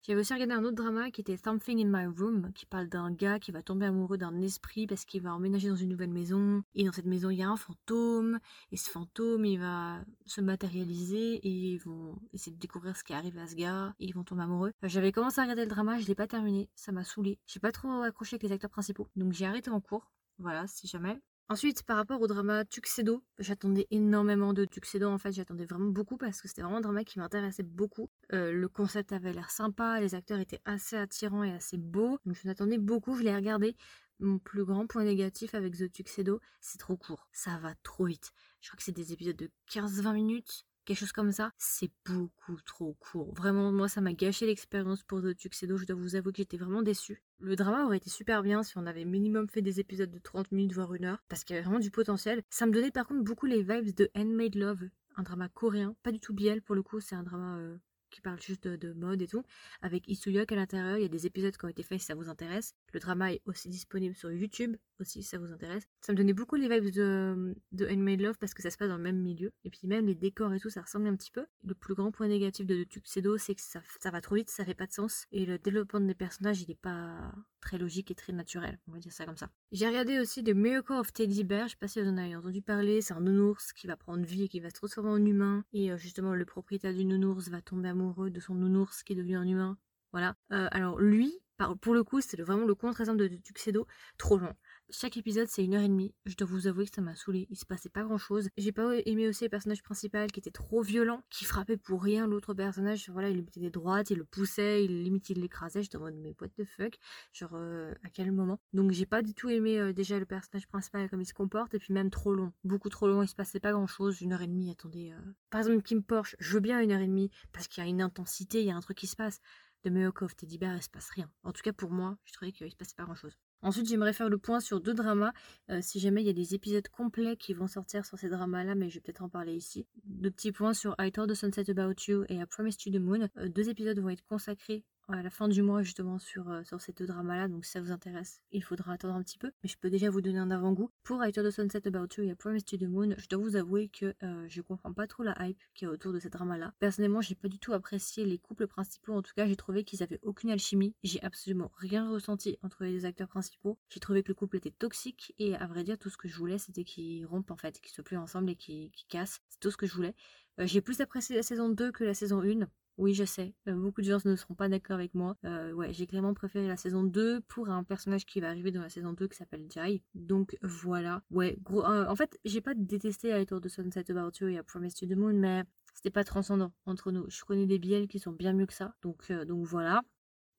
J'avais 0.03 0.21
aussi 0.21 0.33
regardé 0.33 0.55
un 0.55 0.65
autre 0.65 0.77
drama 0.77 1.11
qui 1.11 1.21
était 1.21 1.37
Something 1.37 1.79
in 1.79 1.91
My 1.91 2.07
Room, 2.07 2.53
qui 2.55 2.65
parle 2.65 2.89
d'un 2.89 3.11
gars 3.13 3.39
qui 3.39 3.53
va 3.53 3.63
tomber 3.63 3.85
amoureux 3.85 4.17
d'un 4.17 4.41
esprit 4.41 4.87
parce 4.87 5.05
qu'il 5.05 5.21
va 5.21 5.35
emménager 5.35 5.69
dans 5.69 5.77
une 5.77 5.91
nouvelle 5.91 6.11
maison. 6.11 6.63
Et 6.75 6.85
dans 6.85 6.93
cette 6.93 7.05
maison, 7.05 7.29
il 7.29 7.39
y 7.39 7.43
a 7.43 7.51
un 7.51 7.57
fantôme. 7.57 8.39
Et 8.73 8.79
ce 8.79 8.89
fantôme, 8.89 9.45
il 9.45 9.59
va 9.59 10.03
se 10.25 10.41
matérialiser 10.41 11.35
et 11.35 11.51
ils 11.51 11.79
vont 11.79 12.19
essayer 12.33 12.53
de 12.53 12.59
découvrir 12.61 12.97
ce 12.97 13.05
qui 13.05 13.13
arrive 13.13 13.37
à 13.37 13.47
ce 13.47 13.55
gars. 13.55 13.95
Et 14.01 14.07
ils 14.07 14.15
vont 14.15 14.25
tomber 14.25 14.43
amoureux. 14.43 14.73
J'avais 14.83 15.13
commencé 15.13 15.39
à 15.39 15.43
regarder 15.43 15.65
le 15.65 15.69
drama, 15.69 15.99
je 15.99 16.07
l'ai 16.07 16.15
pas 16.15 16.27
terminé. 16.27 16.71
Ça 16.75 16.93
m'a 16.93 17.05
saoulé. 17.05 17.39
J'ai 17.47 17.61
pas 17.61 17.73
trop 17.73 18.01
accroché 18.01 18.37
avec 18.37 18.45
les 18.45 18.53
acteurs 18.53 18.71
principaux. 18.71 19.09
Donc 19.17 19.35
j'ai 19.35 19.45
arrêté 19.45 19.71
en 19.71 19.81
cours. 19.83 20.11
Voilà, 20.39 20.67
si 20.67 20.87
jamais. 20.87 21.21
Ensuite, 21.51 21.83
par 21.83 21.97
rapport 21.97 22.21
au 22.21 22.29
drama 22.29 22.65
Tuxedo, 22.65 23.25
j'attendais 23.41 23.89
énormément 23.91 24.53
de 24.53 24.65
Tuxedo. 24.65 25.09
En 25.09 25.19
fait, 25.19 25.33
j'attendais 25.33 25.65
vraiment 25.65 25.91
beaucoup 25.91 26.17
parce 26.17 26.41
que 26.41 26.47
c'était 26.47 26.63
vraiment 26.63 26.77
un 26.77 26.81
drama 26.81 27.03
qui 27.03 27.19
m'intéressait 27.19 27.65
beaucoup. 27.65 28.09
Euh, 28.33 28.53
le 28.53 28.69
concept 28.69 29.11
avait 29.11 29.33
l'air 29.33 29.51
sympa, 29.51 29.99
les 29.99 30.15
acteurs 30.15 30.39
étaient 30.39 30.61
assez 30.65 30.95
attirants 30.95 31.43
et 31.43 31.51
assez 31.51 31.77
beaux. 31.77 32.21
Donc, 32.25 32.37
je 32.41 32.47
m'attendais 32.47 32.79
beaucoup. 32.79 33.17
Je 33.17 33.25
l'ai 33.25 33.35
regardé. 33.35 33.75
Mon 34.21 34.39
plus 34.39 34.65
grand 34.65 34.87
point 34.87 35.03
négatif 35.03 35.57
avec 35.57 35.77
The 35.77 35.91
Tuxedo, 35.91 36.39
c'est 36.61 36.79
trop 36.79 36.97
court. 36.97 37.27
Ça 37.33 37.59
va 37.59 37.75
trop 37.83 38.05
vite. 38.05 38.31
Je 38.61 38.69
crois 38.69 38.77
que 38.77 38.85
c'est 38.85 38.93
des 38.93 39.13
épisodes 39.13 39.35
de 39.35 39.51
15-20 39.73 40.15
minutes 40.15 40.67
quelque 40.85 40.99
chose 40.99 41.13
comme 41.13 41.33
ça, 41.33 41.53
c'est 41.59 41.91
beaucoup 42.05 42.61
trop 42.65 42.95
court. 43.01 43.33
Vraiment, 43.35 43.73
moi, 43.73 43.89
ça 43.89 44.01
m'a 44.01 44.13
gâché 44.13 44.47
l'expérience 44.47 45.03
pour 45.03 45.23
The 45.23 45.37
Tuxedo. 45.37 45.77
Je 45.77 45.85
dois 45.85 45.97
vous 45.97 46.17
avouer 46.17 46.33
que 46.33 46.39
j'étais 46.39 46.57
vraiment 46.57 46.83
déçue. 46.83 47.23
Le 47.41 47.57
drama 47.57 47.85
aurait 47.85 47.97
été 47.97 48.11
super 48.11 48.43
bien 48.43 48.63
si 48.63 48.77
on 48.77 48.87
avait 48.87 49.05
minimum 49.05 49.49
fait 49.49 49.63
des 49.63 49.81
épisodes 49.81 50.11
de 50.11 50.19
30 50.19 50.53
minutes, 50.53 50.75
voire 50.75 50.95
une 50.95 51.05
heure, 51.05 51.23
parce 51.29 51.45
qu'il 51.45 51.55
y 51.55 51.59
avait 51.59 51.65
vraiment 51.65 51.81
du 51.81 51.91
potentiel. 51.91 52.43
Ça 52.51 52.67
me 52.67 52.73
donnait 52.73 52.91
par 52.91 53.07
contre 53.07 53.25
beaucoup 53.25 53.47
les 53.47 53.63
vibes 53.63 53.95
de 53.95 54.11
Handmade 54.15 54.55
Love, 54.57 54.89
un 55.17 55.23
drama 55.23 55.49
coréen, 55.49 55.95
pas 56.03 56.13
du 56.13 56.21
tout 56.21 56.35
biel 56.35 56.63
pour 56.63 56.75
le 56.75 56.83
coup, 56.83 57.01
c'est 57.01 57.15
un 57.15 57.23
drama 57.23 57.57
euh, 57.59 57.77
qui 58.11 58.21
parle 58.21 58.41
juste 58.41 58.67
de, 58.67 58.93
mode 58.93 59.23
et 59.23 59.27
tout, 59.27 59.43
avec 59.83 60.07
Isuyok 60.09 60.53
à 60.53 60.57
l'intérieur. 60.57 60.97
Il 60.99 61.03
y 61.03 61.07
a 61.07 61.09
des 61.09 61.27
épisodes 61.27 61.57
qui 61.57 61.65
ont 61.65 61.69
été 61.69 61.83
faits 61.83 62.01
si 62.01 62.07
ça 62.07 62.15
vous 62.15 62.29
intéresse. 62.29 62.75
Le 62.93 63.01
drama 63.01 63.33
est 63.33 63.43
aussi 63.47 63.69
disponible 63.69 64.15
sur 64.15 64.31
YouTube, 64.31 64.77
aussi 64.99 65.23
si 65.23 65.29
ça 65.29 65.39
vous 65.39 65.53
intéresse. 65.53 65.85
Ça 66.01 66.13
me 66.13 66.17
donnait 66.17 66.33
beaucoup 66.33 66.57
les 66.57 66.69
vibes 66.69 66.93
de, 66.93 67.55
de 67.73 67.87
Handmade 67.87 68.21
Love 68.21 68.39
parce 68.39 68.55
que 68.55 68.63
ça 68.63 68.71
se 68.71 68.77
passe 68.77 68.89
dans 68.89 68.97
le 68.97 69.03
même 69.03 69.21
milieu. 69.21 69.53
Et 69.65 69.71
puis 69.71 69.87
même 69.87 70.07
les 70.07 70.15
décors 70.15 70.53
et 70.53 70.61
tout, 70.61 70.71
ça 70.71 70.83
ressemble 70.83 71.07
un 71.07 71.17
petit 71.17 71.31
peu. 71.31 71.47
Le 71.65 71.75
plus 71.75 71.95
grand 71.95 72.11
point 72.11 72.29
négatif 72.29 72.67
de 72.67 72.85
Tuxedo, 72.85 73.39
c'est 73.39 73.55
que 73.55 73.63
ça, 73.63 73.81
ça 74.01 74.11
va 74.11 74.21
trop 74.21 74.35
vite, 74.35 74.51
ça 74.51 74.65
fait 74.65 74.75
pas 74.75 74.87
de 74.87 74.93
sens. 74.93 75.27
Et 75.33 75.47
le 75.47 75.59
développement 75.59 76.01
des 76.01 76.15
personnages, 76.15 76.63
il 76.63 76.71
est 76.71 76.81
pas 76.81 77.33
très 77.61 77.79
logique 77.79 78.11
et 78.11 78.15
très 78.15 78.33
naturel, 78.33 78.79
on 78.89 78.93
va 78.93 78.99
dire 78.99 79.13
ça 79.13 79.27
comme 79.27 79.37
ça. 79.37 79.51
J'ai 79.73 79.87
regardé 79.87 80.19
aussi 80.19 80.43
The 80.43 80.55
Miracle 80.55 80.93
of 80.95 81.13
Teddy 81.13 81.45
Bear, 81.45 81.67
je 81.67 81.73
sais 81.73 81.77
pas 81.79 81.89
si 81.89 82.01
vous 82.01 82.09
en 82.09 82.17
avez 82.17 82.35
entendu 82.35 82.63
parler, 82.63 83.01
c'est 83.01 83.15
un 83.15 83.21
nounours 83.21 83.73
qui 83.73 83.87
va 83.87 83.97
prendre 83.97 84.25
vie 84.25 84.45
et 84.45 84.49
qui 84.49 84.61
va 84.61 84.71
se 84.71 84.75
transformer 84.75 85.11
en 85.11 85.25
humain. 85.25 85.65
Et 85.73 85.93
euh, 85.93 85.97
justement, 85.97 86.35
le 86.35 86.45
propriétaire 86.45 86.95
du 86.95 87.05
nounours 87.05 87.49
va 87.49 87.61
tomber 87.61 87.89
amoureux 87.89 88.00
de 88.01 88.41
son 88.41 88.55
nounours 88.55 89.03
qui 89.03 89.15
devient 89.15 89.37
un 89.37 89.47
humain. 89.47 89.79
Voilà. 90.13 90.37
Euh, 90.53 90.69
alors 90.73 90.99
lui, 90.99 91.33
pour 91.81 91.95
le 91.95 92.03
coup, 92.03 92.21
c'est 92.21 92.41
vraiment 92.41 92.67
le 92.67 92.75
contre-exemple 92.75 93.19
de 93.19 93.29
Tuxedo, 93.29 93.87
trop 94.19 94.39
long. 94.39 94.55
Chaque 94.93 95.17
épisode, 95.17 95.47
c'est 95.47 95.65
une 95.65 95.75
heure 95.75 95.83
et 95.83 95.89
demie. 95.89 96.13
Je 96.27 96.35
dois 96.35 96.49
vous 96.49 96.67
avouer 96.67 96.85
que 96.85 96.95
ça 96.95 97.01
m'a 97.01 97.15
saoulé. 97.15 97.47
Il 97.51 97.57
se 97.57 97.65
passait 97.65 97.89
pas 97.89 98.03
grand 98.03 98.19
chose. 98.19 98.49
J'ai 98.57 98.73
pas 98.73 98.97
aimé 99.07 99.29
aussi 99.29 99.45
le 99.45 99.51
personnage 99.51 99.83
principal 99.83 100.33
qui 100.33 100.41
était 100.41 100.51
trop 100.51 100.83
violent, 100.83 101.23
qui 101.31 101.45
frappait 101.45 101.77
pour 101.77 102.03
rien 102.03 102.27
l'autre 102.27 102.55
personnage. 102.55 103.09
Voilà, 103.09 103.29
il 103.29 103.37
lui 103.37 103.43
mettait 103.43 103.61
des 103.61 103.71
droites, 103.71 104.11
il 104.11 104.19
le 104.19 104.25
poussait, 104.25 104.85
il 104.85 105.05
limite 105.05 105.31
il 105.31 105.41
l'écrasait. 105.41 105.83
J'étais 105.83 105.97
en 105.97 106.01
mode, 106.01 106.17
mais 106.17 106.35
what 106.41 106.49
the 106.49 106.65
fuck? 106.65 106.99
Genre, 107.33 107.55
euh, 107.55 107.95
à 108.03 108.11
quel 108.11 108.33
moment? 108.33 108.59
Donc, 108.73 108.91
j'ai 108.91 109.07
pas 109.07 109.23
du 109.23 109.33
tout 109.33 109.49
aimé 109.49 109.79
euh, 109.79 109.93
déjà 109.93 110.19
le 110.19 110.27
personnage 110.27 110.67
principal, 110.67 111.09
comme 111.09 111.21
il 111.21 111.27
se 111.27 111.35
comporte, 111.35 111.73
et 111.75 111.79
puis 111.79 111.93
même 111.93 112.11
trop 112.11 112.35
long. 112.35 112.53
Beaucoup 112.65 112.89
trop 112.89 113.07
long. 113.07 113.23
Il 113.23 113.29
se 113.29 113.37
passait 113.37 113.61
pas 113.61 113.73
grand 113.73 113.87
chose. 113.87 114.21
Une 114.21 114.33
heure 114.33 114.43
et 114.43 114.49
demie, 114.49 114.71
attendez. 114.71 115.13
Euh. 115.13 115.33
Par 115.51 115.61
exemple, 115.61 115.83
Kim 115.83 116.03
Porsche, 116.03 116.35
je 116.41 116.55
veux 116.55 116.61
bien 116.61 116.81
une 116.81 116.91
heure 116.91 117.01
et 117.01 117.07
demie 117.07 117.31
parce 117.53 117.69
qu'il 117.69 117.83
y 117.83 117.87
a 117.87 117.89
une 117.89 118.03
intensité, 118.03 118.61
il 118.61 118.67
y 118.67 118.71
a 118.73 118.77
un 118.77 118.81
truc 118.81 118.99
qui 118.99 119.07
se 119.07 119.17
passe 119.17 119.41
de 119.85 119.91
Meokov 119.91 120.35
Teddy 120.35 120.59
Bear, 120.59 120.77
il 120.77 120.83
se 120.83 120.91
passe 120.91 121.11
rien. 121.11 121.31
En 121.45 121.53
tout 121.53 121.63
cas, 121.63 121.73
pour 121.73 121.91
moi, 121.91 122.19
je 122.25 122.33
trouvais 122.33 122.53
qu'il 122.53 122.71
se 122.71 122.77
passait 122.77 122.95
pas 122.97 123.05
grand 123.05 123.15
chose. 123.15 123.37
Ensuite, 123.63 123.89
j'aimerais 123.89 124.13
faire 124.13 124.31
le 124.31 124.39
point 124.39 124.61
sur 124.61 124.81
deux 124.81 124.95
dramas, 124.95 125.33
euh, 125.71 125.81
si 125.83 126.01
jamais 126.01 126.23
il 126.23 126.27
y 126.27 126.31
a 126.31 126.35
des 126.35 126.55
épisodes 126.55 126.89
complets 126.89 127.37
qui 127.37 127.53
vont 127.53 127.67
sortir 127.67 128.07
sur 128.07 128.19
ces 128.19 128.31
dramas-là, 128.31 128.75
mais 128.75 128.89
je 128.89 128.95
vais 128.95 129.01
peut-être 129.01 129.23
en 129.23 129.29
parler 129.29 129.55
ici. 129.55 129.87
Deux 130.05 130.31
petits 130.31 130.53
points 130.53 130.73
sur 130.73 130.95
I 130.99 131.13
Told 131.13 131.31
the 131.31 131.35
Sunset 131.35 131.71
About 131.71 131.95
You 132.09 132.25
et 132.29 132.37
I 132.37 132.47
Promised 132.47 132.81
You 132.87 132.93
the 132.93 133.03
Moon. 133.03 133.29
Euh, 133.37 133.49
deux 133.49 133.69
épisodes 133.69 133.99
vont 133.99 134.09
être 134.09 134.25
consacrés 134.25 134.85
à 135.13 135.23
la 135.23 135.31
fin 135.31 135.49
du 135.49 135.63
mois 135.63 135.83
justement 135.83 136.19
sur, 136.19 136.49
euh, 136.51 136.63
sur 136.65 136.81
ces 136.81 136.93
deux 136.93 137.07
dramas-là, 137.07 137.49
donc 137.49 137.65
si 137.65 137.73
ça 137.73 137.81
vous 137.81 137.91
intéresse, 137.91 138.41
il 138.53 138.63
faudra 138.63 138.93
attendre 138.93 139.15
un 139.15 139.23
petit 139.23 139.39
peu. 139.39 139.51
Mais 139.63 139.69
je 139.69 139.77
peux 139.79 139.91
déjà 139.91 140.11
vous 140.11 140.21
donner 140.21 140.39
un 140.39 140.51
avant-goût. 140.51 140.91
Pour 141.03 141.25
I 141.25 141.33
the 141.33 141.51
Sunset 141.51 141.87
About 141.87 142.09
You 142.17 142.25
et 142.25 142.29
I 142.29 142.35
Promised 142.35 142.71
You 142.73 142.79
the 142.79 142.91
Moon, 142.91 143.15
je 143.19 143.29
dois 143.29 143.43
vous 143.43 143.57
avouer 143.57 143.89
que 143.89 144.15
euh, 144.23 144.47
je 144.49 144.63
comprends 144.63 144.93
pas 144.93 145.07
trop 145.07 145.23
la 145.23 145.37
hype 145.41 145.61
qui 145.75 145.85
est 145.85 145.89
autour 145.89 146.13
de 146.13 146.19
ces 146.19 146.31
dramas-là. 146.31 146.75
Personnellement, 146.79 147.21
j'ai 147.21 147.35
pas 147.35 147.49
du 147.49 147.59
tout 147.59 147.73
apprécié 147.73 148.25
les 148.25 148.39
couples 148.39 148.67
principaux, 148.67 149.15
en 149.15 149.23
tout 149.23 149.33
cas 149.35 149.47
j'ai 149.47 149.57
trouvé 149.57 149.85
qu'ils 149.85 150.03
avaient 150.03 150.21
aucune 150.23 150.51
alchimie. 150.51 150.95
J'ai 151.03 151.23
absolument 151.23 151.71
rien 151.77 152.11
ressenti 152.11 152.59
entre 152.63 152.85
les 152.85 153.05
acteurs 153.05 153.29
principaux. 153.29 153.79
J'ai 153.89 154.01
trouvé 154.01 154.23
que 154.23 154.29
le 154.29 154.35
couple 154.35 154.57
était 154.57 154.71
toxique 154.71 155.35
et 155.39 155.55
à 155.57 155.67
vrai 155.67 155.85
dire, 155.85 155.99
tout 155.99 156.11
ce 156.11 156.17
que 156.17 156.29
je 156.29 156.37
voulais 156.37 156.59
c'était 156.59 156.85
qu'ils 156.85 157.27
rompent 157.27 157.51
en 157.51 157.57
fait, 157.57 157.81
qu'ils 157.81 157.93
soient 157.93 158.05
plus 158.05 158.17
ensemble 158.17 158.51
et 158.51 158.57
qu'ils 158.57 158.91
cassent. 159.09 159.41
C'est 159.49 159.61
tout 159.61 159.71
ce 159.71 159.77
que 159.77 159.87
je 159.87 159.95
voulais. 159.95 160.15
Euh, 160.59 160.67
j'ai 160.67 160.81
plus 160.81 161.01
apprécié 161.01 161.37
la 161.37 161.43
saison 161.43 161.69
2 161.69 161.93
que 161.93 162.05
la 162.05 162.15
saison 162.15 162.43
1. 162.43 162.69
Oui, 163.01 163.15
je 163.15 163.25
sais, 163.25 163.55
euh, 163.67 163.73
beaucoup 163.73 164.03
de 164.03 164.07
gens 164.07 164.19
ne 164.27 164.37
seront 164.37 164.53
pas 164.53 164.69
d'accord 164.69 164.97
avec 164.97 165.15
moi. 165.15 165.35
Euh, 165.47 165.73
ouais, 165.73 165.91
j'ai 165.91 166.07
clairement 166.07 166.35
préféré 166.35 166.69
la 166.69 166.77
saison 166.77 167.03
2 167.03 167.41
pour 167.49 167.71
un 167.71 167.83
personnage 167.83 168.27
qui 168.27 168.41
va 168.41 168.51
arriver 168.51 168.73
dans 168.73 168.83
la 168.83 168.91
saison 168.91 169.15
2 169.15 169.27
qui 169.27 169.39
s'appelle 169.39 169.67
Jai. 169.71 170.03
Donc 170.15 170.59
voilà. 170.61 171.23
Ouais, 171.31 171.57
gros, 171.63 171.83
euh, 171.83 172.07
en 172.07 172.15
fait, 172.15 172.39
j'ai 172.45 172.61
pas 172.61 172.75
détesté 172.75 173.31
I 173.31 173.47
Told 173.47 173.65
the 173.65 173.69
Sunset 173.71 174.11
About 174.11 174.33
You 174.43 174.49
et 174.49 174.57
I 174.57 174.63
Promised 174.63 175.01
You 175.01 175.09
the 175.09 175.17
Moon, 175.17 175.33
mais 175.33 175.65
c'était 175.95 176.11
pas 176.11 176.25
transcendant 176.25 176.75
entre 176.85 177.11
nous. 177.11 177.25
Je 177.31 177.43
connais 177.43 177.65
des 177.65 177.79
biels 177.79 178.07
qui 178.07 178.19
sont 178.19 178.33
bien 178.33 178.53
mieux 178.53 178.67
que 178.67 178.75
ça. 178.75 178.95
Donc, 179.01 179.33
donc 179.33 179.65
voilà. 179.65 180.03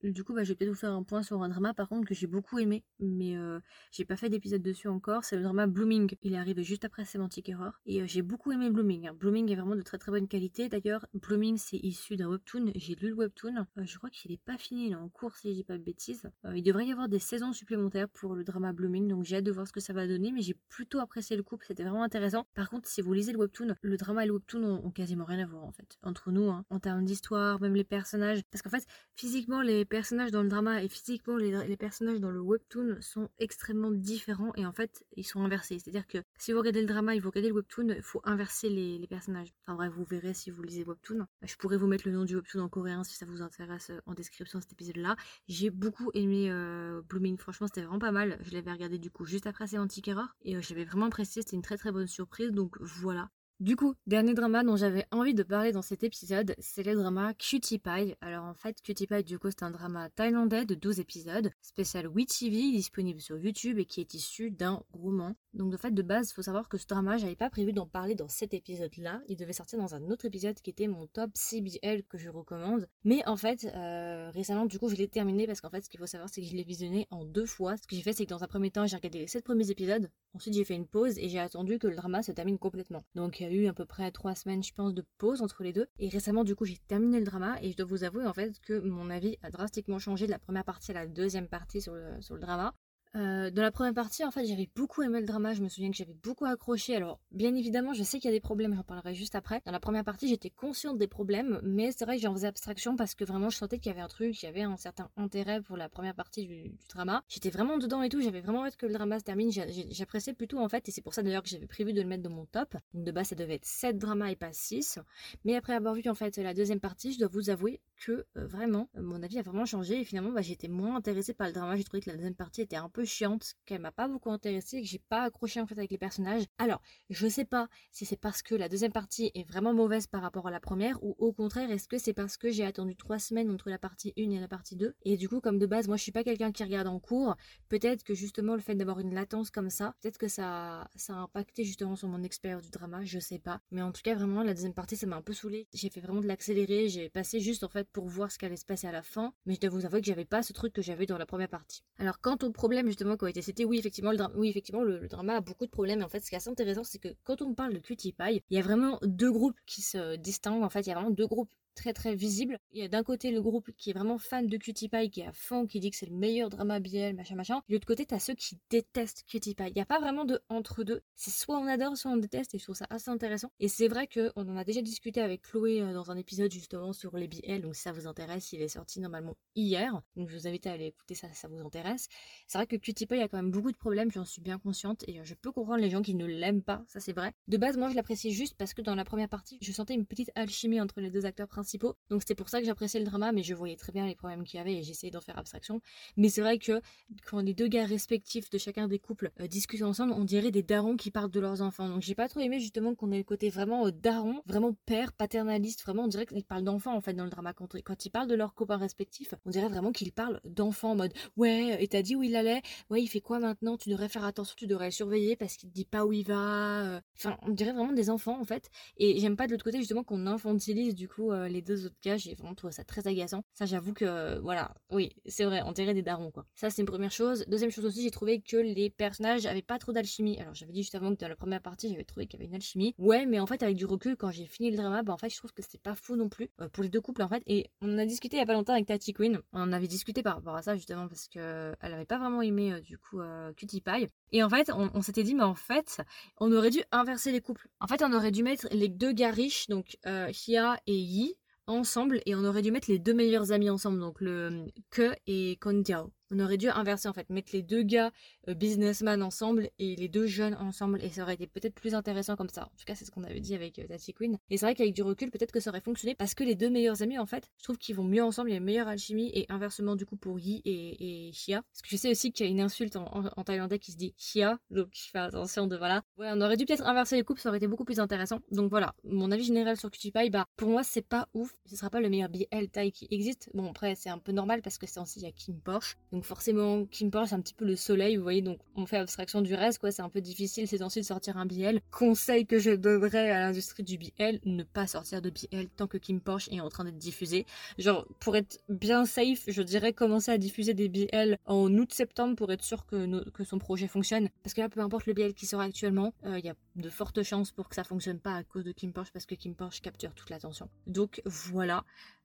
Du 0.04 0.24
coup, 0.24 0.34
bah, 0.34 0.44
je 0.44 0.50
vais 0.50 0.56
peut-être 0.56 0.70
vous 0.70 0.76
faire 0.76 0.94
un 0.94 1.04
point 1.04 1.22
sur 1.22 1.42
un 1.44 1.50
drama 1.50 1.74
par 1.74 1.88
contre 1.88 2.08
que 2.08 2.16
j'ai 2.16 2.26
beaucoup 2.26 2.58
aimé, 2.58 2.84
mais 3.00 3.38
euh, 3.38 3.60
j'ai 3.92 4.04
pas 4.04 4.18
fait 4.18 4.30
d'épisode 4.30 4.62
dessus 4.62 4.88
encore. 4.88 5.24
C'est 5.24 5.36
le 5.36 5.44
drama 5.44 5.68
Blooming. 5.68 6.16
Il 6.24 6.34
est 6.34 6.38
arrivé 6.38 6.64
juste 6.64 6.86
après 6.86 7.06
Semantic 7.06 7.50
Error. 7.50 7.74
Et 7.86 8.02
euh, 8.02 8.08
j'ai 8.08 8.24
beaucoup 8.24 8.52
aimé 8.52 8.72
Blooming. 8.72 9.08
Hein. 9.08 9.14
Blooming 9.14 9.52
est 9.52 9.56
vraiment 9.56 9.76
de 9.76 9.82
très 9.82 10.00
très 10.00 10.12
bonne 10.12 10.28
qualité. 10.28 10.70
D'ailleurs, 10.70 11.06
Blooming 11.14 11.58
c'est 11.58 11.78
issu 11.78 12.16
d'un 12.16 12.30
webtoon. 12.30 12.72
J'ai 12.76 12.96
lu 12.96 13.10
le 13.10 13.16
webtoon. 13.16 13.68
Euh, 13.78 13.84
je 13.86 13.98
crois 13.98 14.10
qu'il 14.10 14.32
est 14.32 14.42
pas 14.44 14.58
fini, 14.58 14.88
il 14.88 14.92
est 14.94 14.96
en 14.96 15.10
cours 15.10 15.36
si 15.36 15.50
je 15.50 15.56
dis 15.56 15.64
pas 15.64 15.78
de 15.78 15.84
bêtises. 15.84 16.30
il 16.56 16.64
devrait 16.64 16.88
y 16.88 16.92
avoir 16.92 17.08
des 17.08 17.20
saisons 17.20 17.54
supplémentaires 17.54 18.10
pour 18.10 18.34
le 18.34 18.44
drama 18.44 18.74
Blooming, 18.74 19.08
donc 19.08 19.24
j'ai 19.24 19.38
hâte 19.38 19.44
de 19.44 19.52
voir 19.52 19.68
ce 19.68 19.74
que 19.74 19.80
ça 19.80 19.94
va 19.94 20.08
donner. 20.08 20.32
Mais 20.32 20.42
j'ai 20.42 20.56
plutôt 20.70 21.00
apprécié 21.00 21.38
le 21.38 21.44
couple, 21.44 21.66
c'était 21.68 21.84
vraiment 21.84 22.04
intéressant. 22.04 22.46
Par 22.56 22.70
contre, 22.70 22.90
si 22.90 23.02
vous 23.02 23.14
lisez 23.14 23.34
le 23.34 23.40
webtoon, 23.40 23.76
le 23.82 23.98
drama 23.98 24.24
et 24.24 24.28
le 24.28 24.34
webtoon 24.34 24.64
ont, 24.64 24.92
quasiment 24.92 25.26
rien 25.26 25.44
à 25.44 25.46
voir 25.46 25.64
en 25.64 25.72
fait. 25.72 25.98
Entre 26.02 26.32
nous, 26.32 26.50
hein, 26.50 26.66
en 26.70 26.80
termes 26.80 27.06
d'histoire, 27.06 27.62
même 27.62 27.76
les 27.76 27.84
personnages. 27.84 28.42
Parce 28.52 28.62
qu'en 28.62 28.70
fait, 28.70 28.86
physiquement, 29.16 29.62
les 29.62 29.86
personnages 29.92 30.32
dans 30.32 30.42
le 30.42 30.48
drama 30.48 30.82
et 30.82 30.88
physiquement 30.88 31.36
les, 31.36 31.76
personnages 31.76 32.22
dans 32.22 32.32
le 32.32 32.40
webtoon 32.40 32.96
sont 33.02 33.30
extrêmement 33.40 33.92
différents 33.92 34.54
et 34.56 34.66
en 34.66 34.72
fait 34.72 35.04
ils 35.18 35.26
sont 35.26 35.44
inversés. 35.44 35.80
C'est-à-dire 35.80 36.08
que 36.08 36.20
si 36.38 36.54
vous 36.54 36.60
regardez 36.60 36.80
le 36.80 36.88
drama 36.88 37.14
et 37.14 37.20
vous 37.20 37.30
regardez 37.30 37.50
le 37.50 37.56
webtoon, 37.56 37.90
il 37.90 38.02
faut 38.02 38.22
inverser 38.24 38.70
les, 38.70 39.06
personnages. 39.08 39.54
Enfin 39.68 39.76
bref, 39.76 39.92
vous 39.94 40.06
verrez 40.06 40.34
si 40.34 40.50
vous 40.50 40.64
lisez 40.64 40.86
webtoon. 40.86 41.28
Je 41.44 41.56
pourrais 41.58 41.76
vous 41.76 41.88
mettre 41.88 42.08
le 42.08 42.14
nom 42.14 42.24
du 42.24 42.36
webtoon 42.36 42.62
en 42.62 42.70
coréen 42.70 43.04
si 43.04 43.16
ça 43.16 43.26
vous 43.26 43.42
intéresse 43.42 43.90
euh, 43.90 44.00
en 44.06 44.14
description 44.14 44.60
de 44.60 44.64
cet 44.64 44.72
épisode-là. 44.72 45.18
J'ai 45.50 45.70
beaucoup 45.70 46.10
aimé 46.14 46.50
euh, 46.50 47.02
Blooming, 47.10 47.38
franchement 47.38 47.68
c'était 47.68 47.82
vraiment 47.82 48.00
pas 48.00 48.14
mal. 48.14 48.40
Je 48.44 48.54
l'avais 48.54 48.72
regardé 48.72 48.98
du 48.98 49.12
coup 49.12 49.26
juste 49.26 49.46
après 49.46 49.68
Semantic 49.68 50.08
Error 50.08 50.28
et 50.44 50.56
euh, 50.56 50.62
j'avais 50.62 50.86
vraiment 50.86 51.08
apprécié, 51.08 51.42
c'était 51.42 51.58
une 51.58 51.62
très 51.62 51.78
très 51.78 51.92
bonne 51.92 52.08
surprise. 52.08 52.52
Donc 52.52 52.78
voilà, 52.80 53.30
du 53.62 53.76
coup, 53.76 53.94
dernier 54.08 54.34
drama 54.34 54.64
dont 54.64 54.76
j'avais 54.76 55.06
envie 55.12 55.36
de 55.36 55.44
parler 55.44 55.72
dans 55.72 55.84
cet 55.84 56.04
épisode, 56.04 56.56
c'est 56.58 56.82
le 56.82 56.96
drama 56.96 57.36
Cutie 57.36 57.78
Pie. 57.78 58.16
Alors 58.20 58.46
en 58.46 58.56
fait, 58.56 58.82
Cutie 58.82 59.06
Pie, 59.06 59.24
du 59.24 59.38
coup, 59.38 59.50
c'est 59.52 59.62
un 59.62 59.70
drama 59.70 60.10
thaïlandais 60.10 60.66
de 60.66 60.74
12 60.74 61.00
épisodes, 61.00 61.52
spécial 61.62 62.08
WeTV, 62.08 62.72
disponible 62.72 63.22
sur 63.22 63.38
YouTube 63.38 63.78
et 63.78 63.86
qui 63.86 64.02
est 64.02 64.16
issu 64.16 64.50
d'un 64.50 64.82
roman. 64.94 65.36
Donc 65.54 65.72
de 65.72 65.78
fait, 65.78 65.92
de 65.92 66.02
base, 66.02 66.32
il 66.32 66.34
faut 66.34 66.42
savoir 66.42 66.70
que 66.70 66.80
ce 66.80 66.88
drama, 66.88 67.18
j'avais 67.18 67.36
pas 67.36 67.52
prévu 67.52 67.72
d'en 67.72 67.86
parler 67.86 68.16
dans 68.16 68.30
cet 68.30 68.56
épisode-là. 68.56 69.22
Il 69.28 69.38
devait 69.38 69.54
sortir 69.54 69.78
dans 69.78 69.94
un 69.94 70.10
autre 70.10 70.26
épisode 70.26 70.56
qui 70.56 70.72
était 70.72 70.88
mon 70.88 71.06
top 71.06 71.30
CBL 71.36 72.04
que 72.10 72.18
je 72.18 72.30
recommande. 72.30 72.88
Mais 73.04 73.22
en 73.28 73.38
fait, 73.38 73.66
euh, 73.66 74.32
récemment, 74.32 74.66
du 74.66 74.80
coup, 74.80 74.90
je 74.90 74.96
l'ai 74.96 75.08
terminé 75.08 75.46
parce 75.46 75.62
qu'en 75.62 75.70
fait, 75.70 75.84
ce 75.84 75.90
qu'il 75.90 76.00
faut 76.00 76.08
savoir, 76.08 76.30
c'est 76.34 76.42
que 76.42 76.48
je 76.48 76.56
l'ai 76.56 76.64
visionné 76.64 77.06
en 77.12 77.26
deux 77.26 77.46
fois. 77.46 77.78
Ce 77.78 77.86
que 77.86 77.96
j'ai 77.96 78.02
fait, 78.02 78.14
c'est 78.14 78.26
que 78.26 78.32
dans 78.32 78.44
un 78.44 78.48
premier 78.48 78.72
temps, 78.72 78.88
j'ai 78.88 78.96
regardé 78.96 79.20
les 79.20 79.28
7 79.28 79.44
premiers 79.44 79.70
épisodes. 79.70 80.10
Ensuite, 80.34 80.56
j'ai 80.56 80.66
fait 80.66 80.76
une 80.76 80.88
pause 80.88 81.20
et 81.20 81.30
j'ai 81.30 81.40
attendu 81.40 81.78
que 81.78 81.86
le 81.86 81.96
drama 81.96 82.24
se 82.24 82.32
termine 82.32 82.58
complètement. 82.58 83.04
Donc, 83.14 83.40
eu 83.54 83.68
à 83.68 83.74
peu 83.74 83.86
près 83.86 84.12
trois 84.12 84.36
semaines, 84.36 84.64
je 84.64 84.74
pense, 84.74 84.94
de 84.94 85.04
pause 85.18 85.42
entre 85.42 85.64
les 85.64 85.74
deux. 85.74 85.88
Et 86.00 86.10
récemment, 86.10 86.44
du 86.44 86.56
coup, 86.56 86.66
j'ai 86.66 86.78
terminé 86.88 87.20
le 87.20 87.26
drama 87.26 87.58
et 87.62 87.72
je 87.72 87.78
dois 87.78 87.86
vous 87.86 88.04
avouer 88.04 88.26
en 88.26 88.34
fait 88.34 88.60
que 88.62 88.80
mon 88.80 89.10
avis 89.10 89.38
a 89.44 89.50
drastiquement 89.50 90.00
changé 90.00 90.26
de 90.26 90.32
la 90.32 90.40
première 90.40 90.66
partie 90.66 90.92
à 90.92 90.96
la 90.96 91.08
deuxième 91.08 91.48
partie 91.48 91.82
sur 91.82 91.94
le, 91.94 92.22
sur 92.22 92.36
le 92.36 92.42
drama. 92.42 92.74
Euh, 93.18 93.52
dans 93.52 93.62
la 93.62 93.72
première 93.72 93.94
partie, 93.94 94.24
en 94.24 94.32
fait, 94.32 94.46
j'avais 94.46 94.70
beaucoup 94.76 95.02
aimé 95.02 95.20
le 95.20 95.26
drama. 95.26 95.54
Je 95.54 95.62
me 95.62 95.68
souviens 95.68 95.92
que 95.92 95.98
j'avais 95.98 96.16
beaucoup 96.24 96.46
accroché. 96.46 96.96
Alors, 96.96 97.20
bien 97.32 97.54
évidemment, 97.56 97.94
je 97.94 98.04
sais 98.04 98.20
qu'il 98.20 98.30
y 98.30 98.34
a 98.34 98.36
des 98.36 98.42
problèmes. 98.42 98.74
J'en 98.74 98.84
parlerai 98.84 99.14
juste 99.14 99.36
après. 99.36 99.62
Dans 99.66 99.72
la 99.72 99.80
première 99.80 100.06
partie, 100.06 100.30
j'étais 100.30 100.50
consciente 100.50 100.98
des 100.98 101.08
problèmes, 101.08 101.60
mais 101.64 101.92
c'est 101.92 102.06
vrai 102.06 102.16
que 102.16 102.22
j'en 102.22 102.34
faisais 102.34 102.48
abstraction 102.48 102.96
parce 102.96 103.16
que 103.16 103.26
vraiment, 103.26 103.50
je 103.50 103.58
sentais 103.58 103.80
qu'il 103.80 103.92
y 103.92 103.94
avait 103.94 104.02
un 104.02 104.08
truc, 104.08 104.34
qu'il 104.36 104.48
y 104.48 104.50
avait 104.50 104.62
un 104.62 104.78
certain 104.78 105.10
intérêt 105.18 105.62
pour 105.62 105.76
la 105.76 105.90
première 105.90 106.16
partie 106.16 106.48
du, 106.48 106.72
drama. 106.90 107.24
J'étais 107.28 107.50
vraiment 107.50 107.78
dedans 107.78 108.02
et 108.02 108.10
tout. 108.10 108.22
J'avais 108.22 108.42
vraiment 108.42 108.66
hâte 108.66 108.78
que 108.78 108.86
le 108.86 108.94
drama 108.94 109.20
se 109.20 109.26
termine. 109.26 109.52
J'appréciais 109.52 110.34
plutôt 110.34 110.60
en 110.60 110.70
fait, 110.70 110.88
et 110.88 110.92
c'est 110.92 111.02
pour 111.02 111.14
ça 111.14 111.22
d'ailleurs 111.22 111.44
que 111.44 111.50
j'avais 111.50 111.68
prévu 111.68 111.94
de 111.94 112.02
le 112.02 112.08
mettre 112.08 112.24
dans 112.24 112.30
mon 112.30 112.46
top. 112.46 112.78
Donc 112.94 113.04
de 113.04 113.12
base, 113.12 113.28
ça 113.28 113.36
devait 113.36 113.56
être 113.56 113.66
7 113.66 113.98
dramas 113.98 114.32
et 114.32 114.36
pas 114.36 114.54
6. 114.54 115.00
Mais 115.44 115.56
après 115.56 115.74
avoir 115.74 115.96
vu 115.96 116.02
en 116.08 116.16
fait 116.16 116.38
la 116.38 116.54
deuxième 116.54 116.80
partie, 116.80 117.12
je 117.12 117.20
dois 117.20 117.28
vous 117.28 117.50
avouer 117.50 117.82
que 117.98 118.26
euh, 118.38 118.48
vraiment, 118.48 118.90
mon 118.98 119.22
avis 119.22 119.38
a 119.38 119.42
vraiment 119.42 119.66
changé 119.66 120.00
et 120.00 120.04
finalement, 120.04 120.32
bah, 120.32 120.42
j'étais 120.42 120.68
moins 120.68 120.96
intéressée 120.96 121.34
par 121.34 121.48
le 121.48 121.54
drama. 121.54 121.76
J'ai 121.76 121.84
trouvé 121.84 122.02
que 122.02 122.10
la 122.10 122.16
deuxième 122.16 122.36
partie 122.36 122.62
était 122.62 122.78
un 122.78 122.90
peu 122.90 123.01
chiante, 123.06 123.54
qu'elle 123.66 123.82
m'a 123.82 123.92
pas 123.92 124.08
beaucoup 124.08 124.32
intéressée 124.32 124.82
que 124.82 124.88
j'ai 124.88 125.00
pas 125.00 125.24
accroché 125.24 125.62
en 125.62 125.68
fait 125.68 125.78
avec 125.78 125.92
les 125.92 125.98
personnages. 125.98 126.44
Alors, 126.58 126.82
je 127.10 127.28
sais 127.28 127.46
pas 127.46 127.68
si 127.92 128.06
c'est 128.06 128.18
parce 128.18 128.42
que 128.42 128.56
la 128.56 128.70
deuxième 128.70 128.92
partie 128.92 129.32
est 129.36 129.48
vraiment 129.48 129.74
mauvaise 129.74 130.08
par 130.08 130.22
rapport 130.22 130.48
à 130.48 130.52
la 130.52 130.60
première 130.60 131.02
ou 131.04 131.16
au 131.18 131.34
contraire, 131.34 131.70
est-ce 131.72 131.88
que 131.88 131.98
c'est 131.98 132.14
parce 132.14 132.38
que 132.38 132.52
j'ai 132.52 132.66
attendu 132.66 132.96
3 132.96 133.20
semaines 133.20 133.50
entre 133.52 133.70
la 133.70 133.78
partie 133.78 134.14
1 134.18 134.32
et 134.32 134.40
la 134.40 134.48
partie 134.48 134.76
2 134.76 134.96
et 135.04 135.18
du 135.18 135.28
coup, 135.28 135.42
comme 135.42 135.60
de 135.60 135.66
base, 135.66 135.88
moi 135.88 135.98
je 135.98 136.04
suis 136.04 136.12
pas 136.12 136.24
quelqu'un 136.24 136.52
qui 136.52 136.64
regarde 136.64 136.88
en 136.88 137.00
cours, 137.00 137.36
peut-être 137.70 138.04
que 138.04 138.14
justement 138.14 138.56
le 138.56 138.62
fait 138.62 138.76
d'avoir 138.76 139.00
une 139.00 139.14
latence 139.14 139.50
comme 139.50 139.70
ça, 139.70 139.96
peut-être 140.02 140.18
que 140.18 140.28
ça, 140.28 140.88
ça 140.96 141.14
a 141.14 141.18
impacté 141.18 141.64
justement 141.64 141.96
sur 141.96 142.08
mon 142.08 142.24
expérience 142.24 142.64
du 142.64 142.70
drama, 142.70 143.04
je 143.04 143.20
sais 143.20 143.40
pas. 143.40 143.62
Mais 143.72 143.82
en 143.82 143.92
tout 143.92 144.02
cas, 144.04 144.16
vraiment, 144.16 144.44
la 144.44 144.54
deuxième 144.54 144.74
partie, 144.74 144.96
ça 144.96 145.08
m'a 145.08 145.16
un 145.16 145.22
peu 145.22 145.34
saoulé. 145.34 145.68
J'ai 145.74 145.90
fait 145.90 146.02
vraiment 146.02 146.22
de 146.22 146.28
l'accélérer, 146.28 146.90
j'ai 146.90 147.10
passé 147.10 147.40
juste 147.40 147.64
en 147.64 147.70
fait 147.70 147.88
pour 147.92 148.08
voir 148.08 148.32
ce 148.32 148.38
qu'allait 148.38 148.58
se 148.58 148.66
passer 148.66 148.88
à 148.88 148.92
la 148.92 149.04
fin, 149.04 149.34
mais 149.46 149.56
je 149.56 149.60
dois 149.60 149.70
vous 149.70 149.86
avouer 149.86 150.02
que 150.02 150.08
j'avais 150.08 150.26
pas 150.26 150.44
ce 150.44 150.54
truc 150.54 150.74
que 150.74 150.82
j'avais 150.82 151.06
dans 151.06 151.18
la 151.18 151.26
première 151.26 151.50
partie. 151.50 151.84
Alors 151.98 152.20
quant 152.20 152.38
au 152.44 152.52
problème 152.52 152.91
justement 152.92 153.18
qui 153.18 153.26
a 153.26 153.30
été 153.30 153.42
c'était 153.42 153.66
oui 153.66 153.80
effectivement 153.80 154.12
le 154.12 154.18
drama, 154.18 154.34
oui 154.38 154.50
effectivement 154.50 154.84
le, 154.84 155.08
drama 155.08 155.38
a 155.38 155.42
beaucoup 155.42 155.66
de 155.66 155.72
problèmes. 155.72 156.02
Et 156.02 156.04
en 156.04 156.10
fait, 156.10 156.20
ce 156.24 156.30
qui 156.30 156.36
est 156.36 156.38
assez 156.38 156.50
intéressant, 156.50 156.84
c'est 156.84 157.00
que 157.00 157.10
quand 157.24 157.42
on 157.42 157.54
parle 157.54 157.74
de 157.74 157.80
Cutie 157.80 158.14
Pie, 158.14 158.44
il 158.50 158.58
y 158.58 158.60
a 158.60 158.64
vraiment 158.64 159.00
deux 159.04 159.32
groupes 159.32 159.60
qui 159.66 159.82
se 159.82 160.16
distinguent. 160.18 160.64
En 160.64 160.70
fait, 160.70 160.82
il 160.82 160.90
y 160.90 160.92
a 160.92 160.96
vraiment 160.96 161.12
deux 161.12 161.28
groupes 161.28 161.50
très 161.76 161.94
très 161.94 162.16
visible. 162.16 162.60
Il 162.72 162.80
y 162.80 162.84
a 162.84 162.88
d'un 162.88 163.04
côté 163.04 163.32
le 163.32 163.42
groupe 163.42 163.72
qui 163.78 163.90
est 163.90 163.94
vraiment 163.94 164.18
fan 164.18 164.48
de 164.48 164.58
Cutie 164.58 164.90
Pie, 164.90 165.10
qui 165.10 165.22
est 165.22 165.28
à 165.28 165.34
fond, 165.34 165.66
qui 165.66 165.80
dit 165.80 165.92
que 165.92 165.98
c'est 165.98 166.06
le 166.06 166.16
meilleur 166.16 166.50
drama 166.50 166.80
BL, 166.80 167.16
machin 167.16 167.36
machin. 167.36 167.62
Et 167.68 167.72
de 167.72 167.76
l'autre 167.76 167.88
côté, 167.88 168.06
t'as 168.06 168.20
ceux 168.20 168.34
qui 168.34 168.58
détestent 168.70 169.24
Cutie 169.28 169.56
Pie. 169.56 169.68
Il 169.68 169.74
n'y 169.74 169.82
a 169.82 169.86
pas 169.86 170.00
vraiment 170.00 170.26
de 170.26 170.40
entre 170.50 170.84
deux. 170.84 171.02
C'est 171.16 171.32
soit 171.32 171.58
on 171.58 171.68
adore, 171.68 171.98
soit 171.98 172.12
on 172.12 172.18
déteste, 172.18 172.56
et 172.56 172.60
je 172.60 172.64
trouve 172.64 172.76
ça 172.76 172.88
assez 172.90 173.10
intéressant. 173.10 173.52
Et 173.60 173.68
c'est 173.68 173.88
vrai 173.88 174.08
qu'on 174.08 174.50
en 174.50 174.58
a 174.58 174.64
déjà 174.64 174.82
discuté 174.82 175.22
avec 175.22 175.42
Chloé 175.44 175.82
euh, 175.82 175.94
dans 175.94 176.12
un 176.12 176.18
épisode 176.18 176.52
justement 176.52 176.94
sur 176.94 177.16
les 177.18 177.28
BL, 177.28 177.62
donc 177.62 177.76
si 177.76 177.82
ça 177.82 177.92
vous 177.92 178.08
intéresse, 178.08 178.52
il 178.54 178.62
est 178.62 178.68
sorti 178.68 179.00
normalement 179.00 179.36
hier. 179.56 180.02
Donc 180.16 180.30
je 180.30 180.36
vous 180.36 180.48
invite 180.48 180.68
à 180.68 180.74
aller 180.74 180.88
écouter 180.88 181.16
ça 181.16 181.28
si 181.30 181.40
ça 181.40 181.48
vous 181.48 181.60
intéresse. 181.60 182.08
C'est 182.48 182.58
vrai 182.58 182.68
que 182.68 182.76
Cutie 182.76 183.06
Pie 183.06 183.16
a 183.16 183.28
quand 183.28 183.38
même 183.38 183.52
beaucoup 183.52 183.72
de 183.72 183.78
problèmes, 183.78 184.12
j'en 184.12 184.26
suis 184.26 184.42
bien 184.42 184.60
consciente, 184.60 185.04
et 185.08 185.20
euh, 185.20 185.24
je 185.24 185.34
peux 185.34 185.52
comprendre 185.52 185.82
les 185.82 185.90
gens 185.90 186.02
qui 186.02 186.16
ne 186.16 186.26
l'aiment 186.26 186.64
pas, 186.64 186.84
ça 186.88 187.00
c'est 187.00 187.14
vrai. 187.14 187.34
De 187.48 187.58
base, 187.58 187.78
moi 187.78 187.90
je 187.90 187.96
l'apprécie 187.96 188.32
juste 188.32 188.56
parce 188.58 188.74
que 188.74 188.82
dans 188.82 188.96
la 188.96 189.06
première 189.06 189.30
partie, 189.30 189.58
je 189.62 189.72
sentais 189.72 189.94
une 189.94 190.06
petite 190.06 190.32
alchimie 190.36 190.82
entre 190.82 191.02
les 191.02 191.10
deux 191.10 191.26
acteurs 191.26 191.48
principaux. 191.48 191.71
Donc 192.10 192.22
c'était 192.22 192.36
pour 192.36 192.50
ça 192.50 192.60
que 192.60 192.66
j'appréciais 192.66 193.00
le 193.00 193.06
drama, 193.06 193.32
mais 193.32 193.44
je 193.44 193.54
voyais 193.54 193.76
très 193.76 193.92
bien 193.92 194.08
les 194.08 194.16
problèmes 194.16 194.44
qu'il 194.44 194.58
y 194.58 194.62
avait 194.62 194.76
et 194.76 194.84
j'essayais 194.84 195.12
d'en 195.12 195.22
faire 195.22 195.38
abstraction. 195.38 195.82
Mais 196.18 196.30
c'est 196.30 196.42
vrai 196.42 196.58
que 196.58 196.82
quand 197.26 197.40
les 197.40 197.54
deux 197.54 197.68
gars 197.68 197.86
respectifs 197.86 198.50
de 198.50 198.58
chacun 198.58 198.88
des 198.88 199.00
couples 199.00 199.32
euh, 199.40 199.48
discutent 199.48 199.84
ensemble, 199.84 200.14
on 200.14 200.24
dirait 200.24 200.52
des 200.52 200.64
darons 200.64 200.98
qui 200.98 201.12
parlent 201.12 201.32
de 201.32 201.40
leurs 201.40 201.62
enfants. 201.62 201.88
Donc 201.90 202.02
j'ai 202.02 202.16
pas 202.16 202.28
trop 202.28 202.40
aimé 202.40 202.60
justement 202.60 202.96
qu'on 202.96 203.12
ait 203.12 203.18
le 203.18 203.24
côté 203.24 203.50
vraiment 203.50 203.88
euh, 203.88 203.92
daron, 203.92 204.42
vraiment 204.46 204.76
père, 204.86 205.14
paternaliste, 205.14 205.84
vraiment 205.84 206.04
on 206.04 206.08
dirait 206.08 206.26
qu'ils 206.26 206.44
parlent 206.44 206.64
d'enfants 206.64 206.96
en 206.96 207.02
fait 207.02 207.14
dans 207.14 207.26
le 207.26 207.30
drama. 207.30 207.54
Quand, 207.54 207.68
quand 207.84 208.06
ils 208.06 208.10
parlent 208.10 208.28
de 208.28 208.36
leurs 208.36 208.54
copains 208.54 208.78
respectifs, 208.78 209.34
on 209.46 209.50
dirait 209.50 209.70
vraiment 209.70 209.92
qu'ils 209.92 210.12
parlent 210.12 210.40
d'enfants 210.46 210.92
en 210.92 210.96
mode 210.96 211.14
ouais, 211.38 211.82
et 211.84 211.88
t'as 211.88 212.02
dit 212.02 212.16
où 212.16 212.24
il 212.24 212.36
allait, 212.36 212.62
ouais, 212.90 213.02
il 213.02 213.08
fait 213.08 213.22
quoi 213.22 213.40
maintenant, 213.40 213.78
tu 213.78 213.90
devrais 213.90 214.10
faire 214.10 214.24
attention, 214.24 214.56
tu 214.58 214.68
devrais 214.68 214.86
le 214.86 214.92
surveiller 214.92 215.36
parce 215.36 215.58
qu'il 215.58 215.70
dit 215.72 215.86
pas 215.86 216.06
où 216.06 216.14
il 216.14 216.26
va. 216.26 216.84
Euh. 216.84 217.02
Enfin, 217.18 217.38
on 217.44 217.52
dirait 217.52 217.72
vraiment 217.72 217.94
des 217.94 218.10
enfants 218.10 218.40
en 218.40 218.46
fait. 218.46 218.70
Et 218.98 219.20
j'aime 219.20 219.36
pas 219.36 219.48
de 219.48 219.52
l'autre 219.52 219.64
côté 219.64 219.78
justement 219.78 220.04
qu'on 220.04 220.28
infantilise 220.28 220.96
du 220.96 221.08
coup 221.08 221.32
les 221.52 221.62
deux 221.62 221.86
autres 221.86 221.98
gars. 222.04 222.18
J'ai 222.18 222.36
vraiment 222.36 222.56
trouvé 222.56 222.74
ça 222.74 222.84
très 222.84 223.08
agaçant. 223.08 223.44
Ça, 223.54 223.66
j'avoue 223.66 223.94
que, 223.94 224.40
voilà, 224.40 224.74
oui, 224.90 225.12
c'est 225.26 225.46
vrai, 225.46 225.62
on 225.66 225.72
dirait 225.72 225.94
des 225.94 226.02
darons, 226.02 226.32
quoi. 226.32 226.46
Ça, 226.56 226.70
c'est 226.70 226.82
une 226.82 226.88
première 226.88 227.12
chose. 227.12 227.46
Deuxième 227.48 227.72
chose 227.72 227.86
aussi, 227.86 228.02
j'ai 228.02 228.12
trouvé 228.12 228.42
que 228.42 228.58
les 228.58 228.90
personnages 228.90 229.46
avaient 229.46 229.62
pas 229.62 229.80
trop 229.80 229.92
d'alchimie. 229.92 230.40
Alors, 230.40 230.54
j'avais 230.54 230.72
dit 230.72 230.82
juste 230.82 230.96
avant 230.96 231.14
que 231.14 231.20
dans 231.20 231.28
la 231.28 231.36
première 231.36 231.62
partie, 231.62 231.90
j'avais 231.90 232.04
trouvé 232.04 232.28
qu'il 232.28 232.40
y 232.40 232.44
avait 232.44 232.50
une 232.50 232.56
alchimie. 232.56 232.94
Ouais, 232.98 233.26
mais 233.26 233.40
en 233.40 233.46
fait, 233.46 233.64
avec 233.64 233.76
du 233.76 233.86
recul, 233.86 234.16
quand 234.16 234.32
j'ai 234.32 234.46
fini 234.46 234.72
le 234.72 234.78
drama, 234.78 235.04
bah, 235.04 235.14
en 235.14 235.18
fait, 235.18 235.30
je 235.30 235.38
trouve 235.38 235.54
que 235.54 235.62
c'était 235.62 235.78
pas 235.78 235.96
fou 235.96 236.16
non 236.16 236.30
plus 236.30 236.50
euh, 236.62 236.70
pour 236.70 236.84
les 236.84 236.90
deux 236.90 237.02
couples, 237.02 237.22
en 237.22 237.30
fait. 237.30 237.44
Et 237.48 237.70
on 237.82 237.98
a 237.98 238.06
discuté 238.06 238.38
il 238.38 238.40
y 238.40 238.44
a 238.44 238.46
pas 238.46 238.54
longtemps 238.54 238.74
avec 238.74 238.88
Tati 238.88 239.14
Queen. 239.14 239.40
On 239.54 239.72
avait 239.72 239.88
discuté 239.88 240.24
par 240.24 240.36
rapport 240.36 240.56
à 240.56 240.62
ça, 240.62 240.76
justement, 240.76 241.08
parce 241.08 241.28
que 241.28 241.74
elle 241.82 241.94
avait 241.94 242.06
pas 242.06 242.18
vraiment 242.18 242.42
aimé, 242.42 242.74
euh, 242.74 242.82
du 242.82 242.98
coup, 242.98 243.20
euh, 243.20 243.54
Cutie 243.54 243.82
Pie. 243.82 244.08
Et 244.32 244.44
en 244.44 244.50
fait, 244.50 244.72
on, 244.74 245.02
s'était 245.02 245.24
dit, 245.24 245.36
mais 245.36 245.44
en 245.44 245.56
fait, 245.56 246.02
on 246.40 246.52
aurait 246.54 246.70
dû 246.70 246.82
inverser 246.92 247.32
les 247.32 247.42
couples. 247.42 247.68
En 247.80 247.88
fait, 247.88 248.02
on 248.02 248.14
aurait 248.14 248.32
dû 248.32 248.44
mettre 248.44 248.68
les 248.72 248.88
deux 248.88 249.12
gars 249.12 249.32
riches, 249.32 249.68
donc 249.68 249.98
Hia 250.06 250.80
et 250.88 250.96
Yi, 250.96 251.36
ensemble 251.68 252.22
et 252.26 252.36
on 252.36 252.44
aurait 252.44 252.62
dû 252.62 252.72
mettre 252.72 252.90
les 252.90 253.00
deux 253.00 253.14
meilleurs 253.14 253.52
amis 253.52 253.70
ensemble, 253.70 254.00
donc 254.00 254.22
le 254.22 254.66
Ke 254.90 255.16
et 255.28 255.58
Kondiao. 255.58 256.12
On 256.32 256.40
aurait 256.40 256.58
dû 256.58 256.70
inverser 256.70 257.10
en 257.10 257.14
fait, 257.14 257.30
mettre 257.30 257.52
les 257.54 257.62
deux 257.62 257.84
gars 257.84 258.12
euh, 258.48 258.54
businessmen 258.54 259.22
ensemble 259.22 259.70
et 259.80 259.96
les 259.98 260.08
deux 260.08 260.28
jeunes 260.28 260.56
ensemble 260.56 261.04
et 261.04 261.10
ça 261.10 261.24
aurait 261.24 261.34
été 261.34 261.46
peut-être 261.46 261.76
plus 261.76 261.94
intéressant 261.94 262.38
comme 262.38 262.50
ça. 262.50 262.64
En 262.64 262.78
tout 262.78 262.86
cas, 262.86 262.96
c'est 262.96 263.04
ce 263.06 263.12
qu'on 263.12 263.24
avait 263.24 263.42
dit 263.42 263.54
avec 263.54 263.78
euh, 263.80 263.88
Tati 263.88 264.14
Queen. 264.14 264.38
Et 264.50 264.58
c'est 264.58 264.66
vrai 264.66 264.74
qu'avec 264.74 264.94
du 264.94 265.04
recul, 265.04 265.30
peut-être 265.30 265.52
que 265.52 265.60
ça 265.60 265.70
aurait 265.72 265.82
fonctionné 265.82 266.16
parce 266.16 266.34
que 266.34 266.44
les 266.44 266.56
deux 266.56 266.70
meilleurs 266.70 267.02
amis 267.02 267.20
en 267.20 267.26
fait, 267.26 267.50
je 267.58 267.64
trouve 267.66 267.78
qu'ils 267.78 267.96
vont 267.96 268.06
mieux 268.06 268.24
ensemble, 268.24 268.50
il 268.50 268.54
y 268.54 268.56
a 268.56 268.60
une 268.60 268.64
meilleure 268.64 268.88
alchimie 268.88 269.30
et 269.34 269.46
inversement 269.50 269.96
du 269.96 270.06
coup 270.06 270.16
pour 270.16 270.40
Yi 270.40 270.62
et, 270.64 271.28
et 271.28 271.32
Xia. 271.32 271.62
Parce 271.64 271.82
que 271.82 271.90
je 271.90 271.98
sais 271.98 272.10
aussi 272.10 272.32
qu'il 272.32 272.46
y 272.46 272.50
a 272.50 272.52
une 272.52 272.62
insulte 272.62 272.96
en, 272.96 273.44
thaïlandais 273.44 273.80
qui 273.80 273.92
se 273.92 273.98
dit 273.98 274.14
Xia, 274.18 274.58
donc 274.70 274.88
je 274.94 275.10
fais 275.12 275.20
attention 275.20 275.68
de 275.68 275.76
voilà. 275.76 276.04
Ouais, 276.18 276.30
on 276.32 276.40
aurait 276.42 276.58
dû 276.58 276.66
peut-être 276.66 276.86
inverser 276.86 277.18
les 277.18 277.24
couples, 277.24 277.42
ça 277.42 277.50
aurait 277.50 277.58
été 277.58 277.68
beaucoup 277.68 277.86
plus 277.86 278.00
intéressant. 278.00 278.40
Donc 278.52 278.70
voilà, 278.70 278.96
mon 279.04 279.32
avis 279.32 279.44
général 279.44 279.78
sur 279.78 279.92
Cutie 279.92 280.12
Pie, 280.12 280.30
bah 280.30 280.46
pour 280.56 280.70
moi 280.70 280.84
c'est 280.84 281.02
pas 281.02 281.28
ouf, 281.34 281.54
ce 281.66 281.76
sera 281.76 281.90
pas 281.90 282.00
le 282.00 282.10
meilleur 282.10 282.30
BL 282.30 282.70
Thai 282.72 282.92
qui 282.92 283.08
existe. 283.12 283.50
Bon 283.54 283.70
après 283.70 283.96
c'est 283.96 284.10
un 284.10 284.20
peu 284.20 284.32
normal 284.32 284.62
parce 284.62 284.78
que 284.78 284.88
c'est 284.88 285.00
aussi 285.00 285.20
il 285.20 285.24
y 285.24 285.28
a 285.28 285.32
Kim 285.32 285.60
Porsche, 285.60 285.98
forcément 286.22 286.86
Kim 286.86 287.12
Porsche 287.12 287.30
c'est 287.30 287.36
un 287.36 287.42
petit 287.42 287.54
peu 287.54 287.66
le 287.66 287.76
soleil, 287.76 288.18
vous 288.18 288.24
voyez, 288.24 288.42
donc 288.42 288.60
on 288.76 288.86
fait 288.86 288.98
abstraction 288.98 289.42
du 289.42 289.54
reste, 289.54 289.80
quoi, 289.80 289.92
c'est 289.92 290.02
un 290.02 290.10
peu 290.10 290.22
difficile 290.22 290.68
ces 290.68 290.80
temps-ci 290.80 291.00
de 291.00 291.06
sortir 291.06 291.38
un 291.38 291.46
BL. 291.46 291.80
Conseil 291.92 292.46
que 292.46 292.60
je 292.60 292.72
donnerais 292.72 293.32
à 293.32 293.40
l'industrie 293.40 293.84
du 293.84 293.98
BL, 293.98 294.40
ne 294.46 294.64
pas 294.64 294.88
sortir 294.88 295.22
de 295.22 295.30
BL 295.30 295.68
tant 295.76 295.88
que 295.88 295.98
Kim 295.98 296.20
Porsche 296.20 296.50
est 296.52 296.60
en 296.60 296.70
train 296.70 296.86
d'être 296.86 296.98
diffusé. 296.98 297.46
Genre, 297.78 298.06
pour 298.20 298.36
être 298.36 298.60
bien 298.70 299.06
safe, 299.06 299.44
je 299.48 299.62
dirais 299.62 299.94
commencer 299.94 300.32
à 300.32 300.38
diffuser 300.38 300.74
des 300.74 300.90
BL 300.90 301.38
en 301.46 301.72
août-septembre 301.74 302.36
pour 302.36 302.52
être 302.52 302.64
sûr 302.64 302.86
que, 302.86 303.22
son 303.44 303.58
projet 303.58 303.88
fonctionne. 303.88 304.30
Parce 304.44 304.54
que 304.54 304.62
là, 304.62 304.70
peu 304.70 304.82
importe 304.82 305.06
le 305.08 305.14
BL 305.14 305.34
qui 305.34 305.46
sort 305.46 305.62
actuellement, 305.62 306.14
euh, 306.26 306.38
il 306.38 306.46
y 306.46 306.50
a 306.50 306.56
de 306.76 306.90
fortes 306.90 307.24
chances 307.24 307.52
pour 307.52 307.70
que 307.70 307.76
ça 307.76 307.84
fonctionne 307.84 308.20
pas 308.20 308.36
à 308.36 308.44
cause 308.44 308.64
de 308.64 308.72
Kim 308.72 308.94
Porsche 308.94 309.12
parce 309.12 309.26
que 309.26 309.36
Kim 309.36 309.56
Porsche 309.56 309.82
capture 309.82 310.14
toute 310.14 310.30
l'attention. 310.30 310.70
Donc 310.88 311.22
voilà, 311.26 311.84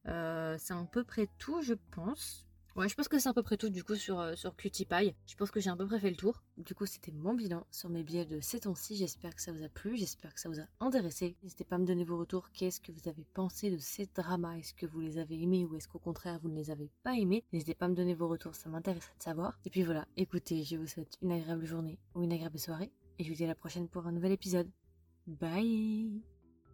euh, 0.09 0.57
c'est 0.59 0.75
à 0.75 0.88
peu 0.91 1.05
près 1.05 1.29
tout, 1.38 1.62
je 1.62 1.75
pense. 1.91 2.46
Ouais, 2.76 2.90
je 2.90 2.95
pense 2.95 3.09
que 3.09 3.18
c'est 3.18 3.30
à 3.30 3.33
peu 3.33 3.42
près 3.42 3.56
tout 3.56 3.71
du 3.71 3.83
coup 3.83 3.95
sur, 3.95 4.21
euh, 4.21 4.35
sur 4.35 4.54
Cutie 4.54 4.85
Pie. 4.85 5.14
Je 5.26 5.35
pense 5.35 5.50
que 5.50 5.61
j'ai 5.61 5.71
à 5.71 5.76
peu 5.76 5.87
près 5.87 5.99
fait 5.99 6.11
le 6.11 6.16
tour. 6.16 6.42
Du 6.59 6.75
coup, 6.75 6.85
c'était 6.85 7.11
mon 7.11 7.33
bilan 7.33 7.66
sur 7.71 7.88
mes 7.88 8.02
billets 8.02 8.26
de 8.26 8.38
ces 8.40 8.61
temps-ci. 8.61 8.97
J'espère 8.97 9.35
que 9.35 9.40
ça 9.40 9.50
vous 9.50 9.64
a 9.64 9.71
plu, 9.71 9.97
j'espère 9.97 10.35
que 10.35 10.40
ça 10.40 10.50
vous 10.50 10.61
a 10.61 10.64
intéressé. 10.80 11.37
N'hésitez 11.42 11.64
pas 11.64 11.76
à 11.76 11.78
me 11.78 11.87
donner 11.87 12.04
vos 12.04 12.18
retours. 12.18 12.50
Qu'est-ce 12.52 12.83
que 12.83 12.92
vous 12.92 13.09
avez 13.09 13.25
pensé 13.33 13.71
de 13.71 13.78
ces 13.78 14.06
dramas? 14.14 14.59
Est-ce 14.59 14.75
que 14.75 14.85
vous 14.85 15.00
les 15.00 15.16
avez 15.16 15.40
aimés 15.40 15.64
ou 15.64 15.75
est-ce 15.76 15.88
qu'au 15.88 15.99
contraire 15.99 16.38
vous 16.42 16.50
ne 16.50 16.56
les 16.56 16.71
avez 16.71 16.90
pas 17.02 17.14
aimés? 17.14 17.45
N'hésitez 17.50 17.75
pas 17.75 17.87
à 17.87 17.88
me 17.88 17.95
donner 17.95 18.12
vos 18.12 18.28
retours, 18.28 18.54
ça 18.54 18.68
m'intéresserait 18.68 19.16
de 19.16 19.23
savoir. 19.23 19.59
Et 19.64 19.71
puis 19.71 19.83
voilà, 19.83 20.06
écoutez, 20.18 20.62
je 20.62 20.76
vous 20.76 20.87
souhaite 20.87 21.16
une 21.23 21.33
agréable 21.33 21.64
journée 21.64 21.99
ou 22.14 22.25
une 22.25 22.33
agréable 22.33 22.59
soirée. 22.59 22.92
Et 23.18 23.25
je 23.25 23.30
vous 23.30 23.37
dis 23.37 23.45
à 23.45 23.49
la 23.49 23.54
prochaine 23.54 23.88
pour 23.88 24.06
un 24.06 24.12
nouvel 24.12 24.33
épisode. 24.33 24.71
Bye 25.26 26.21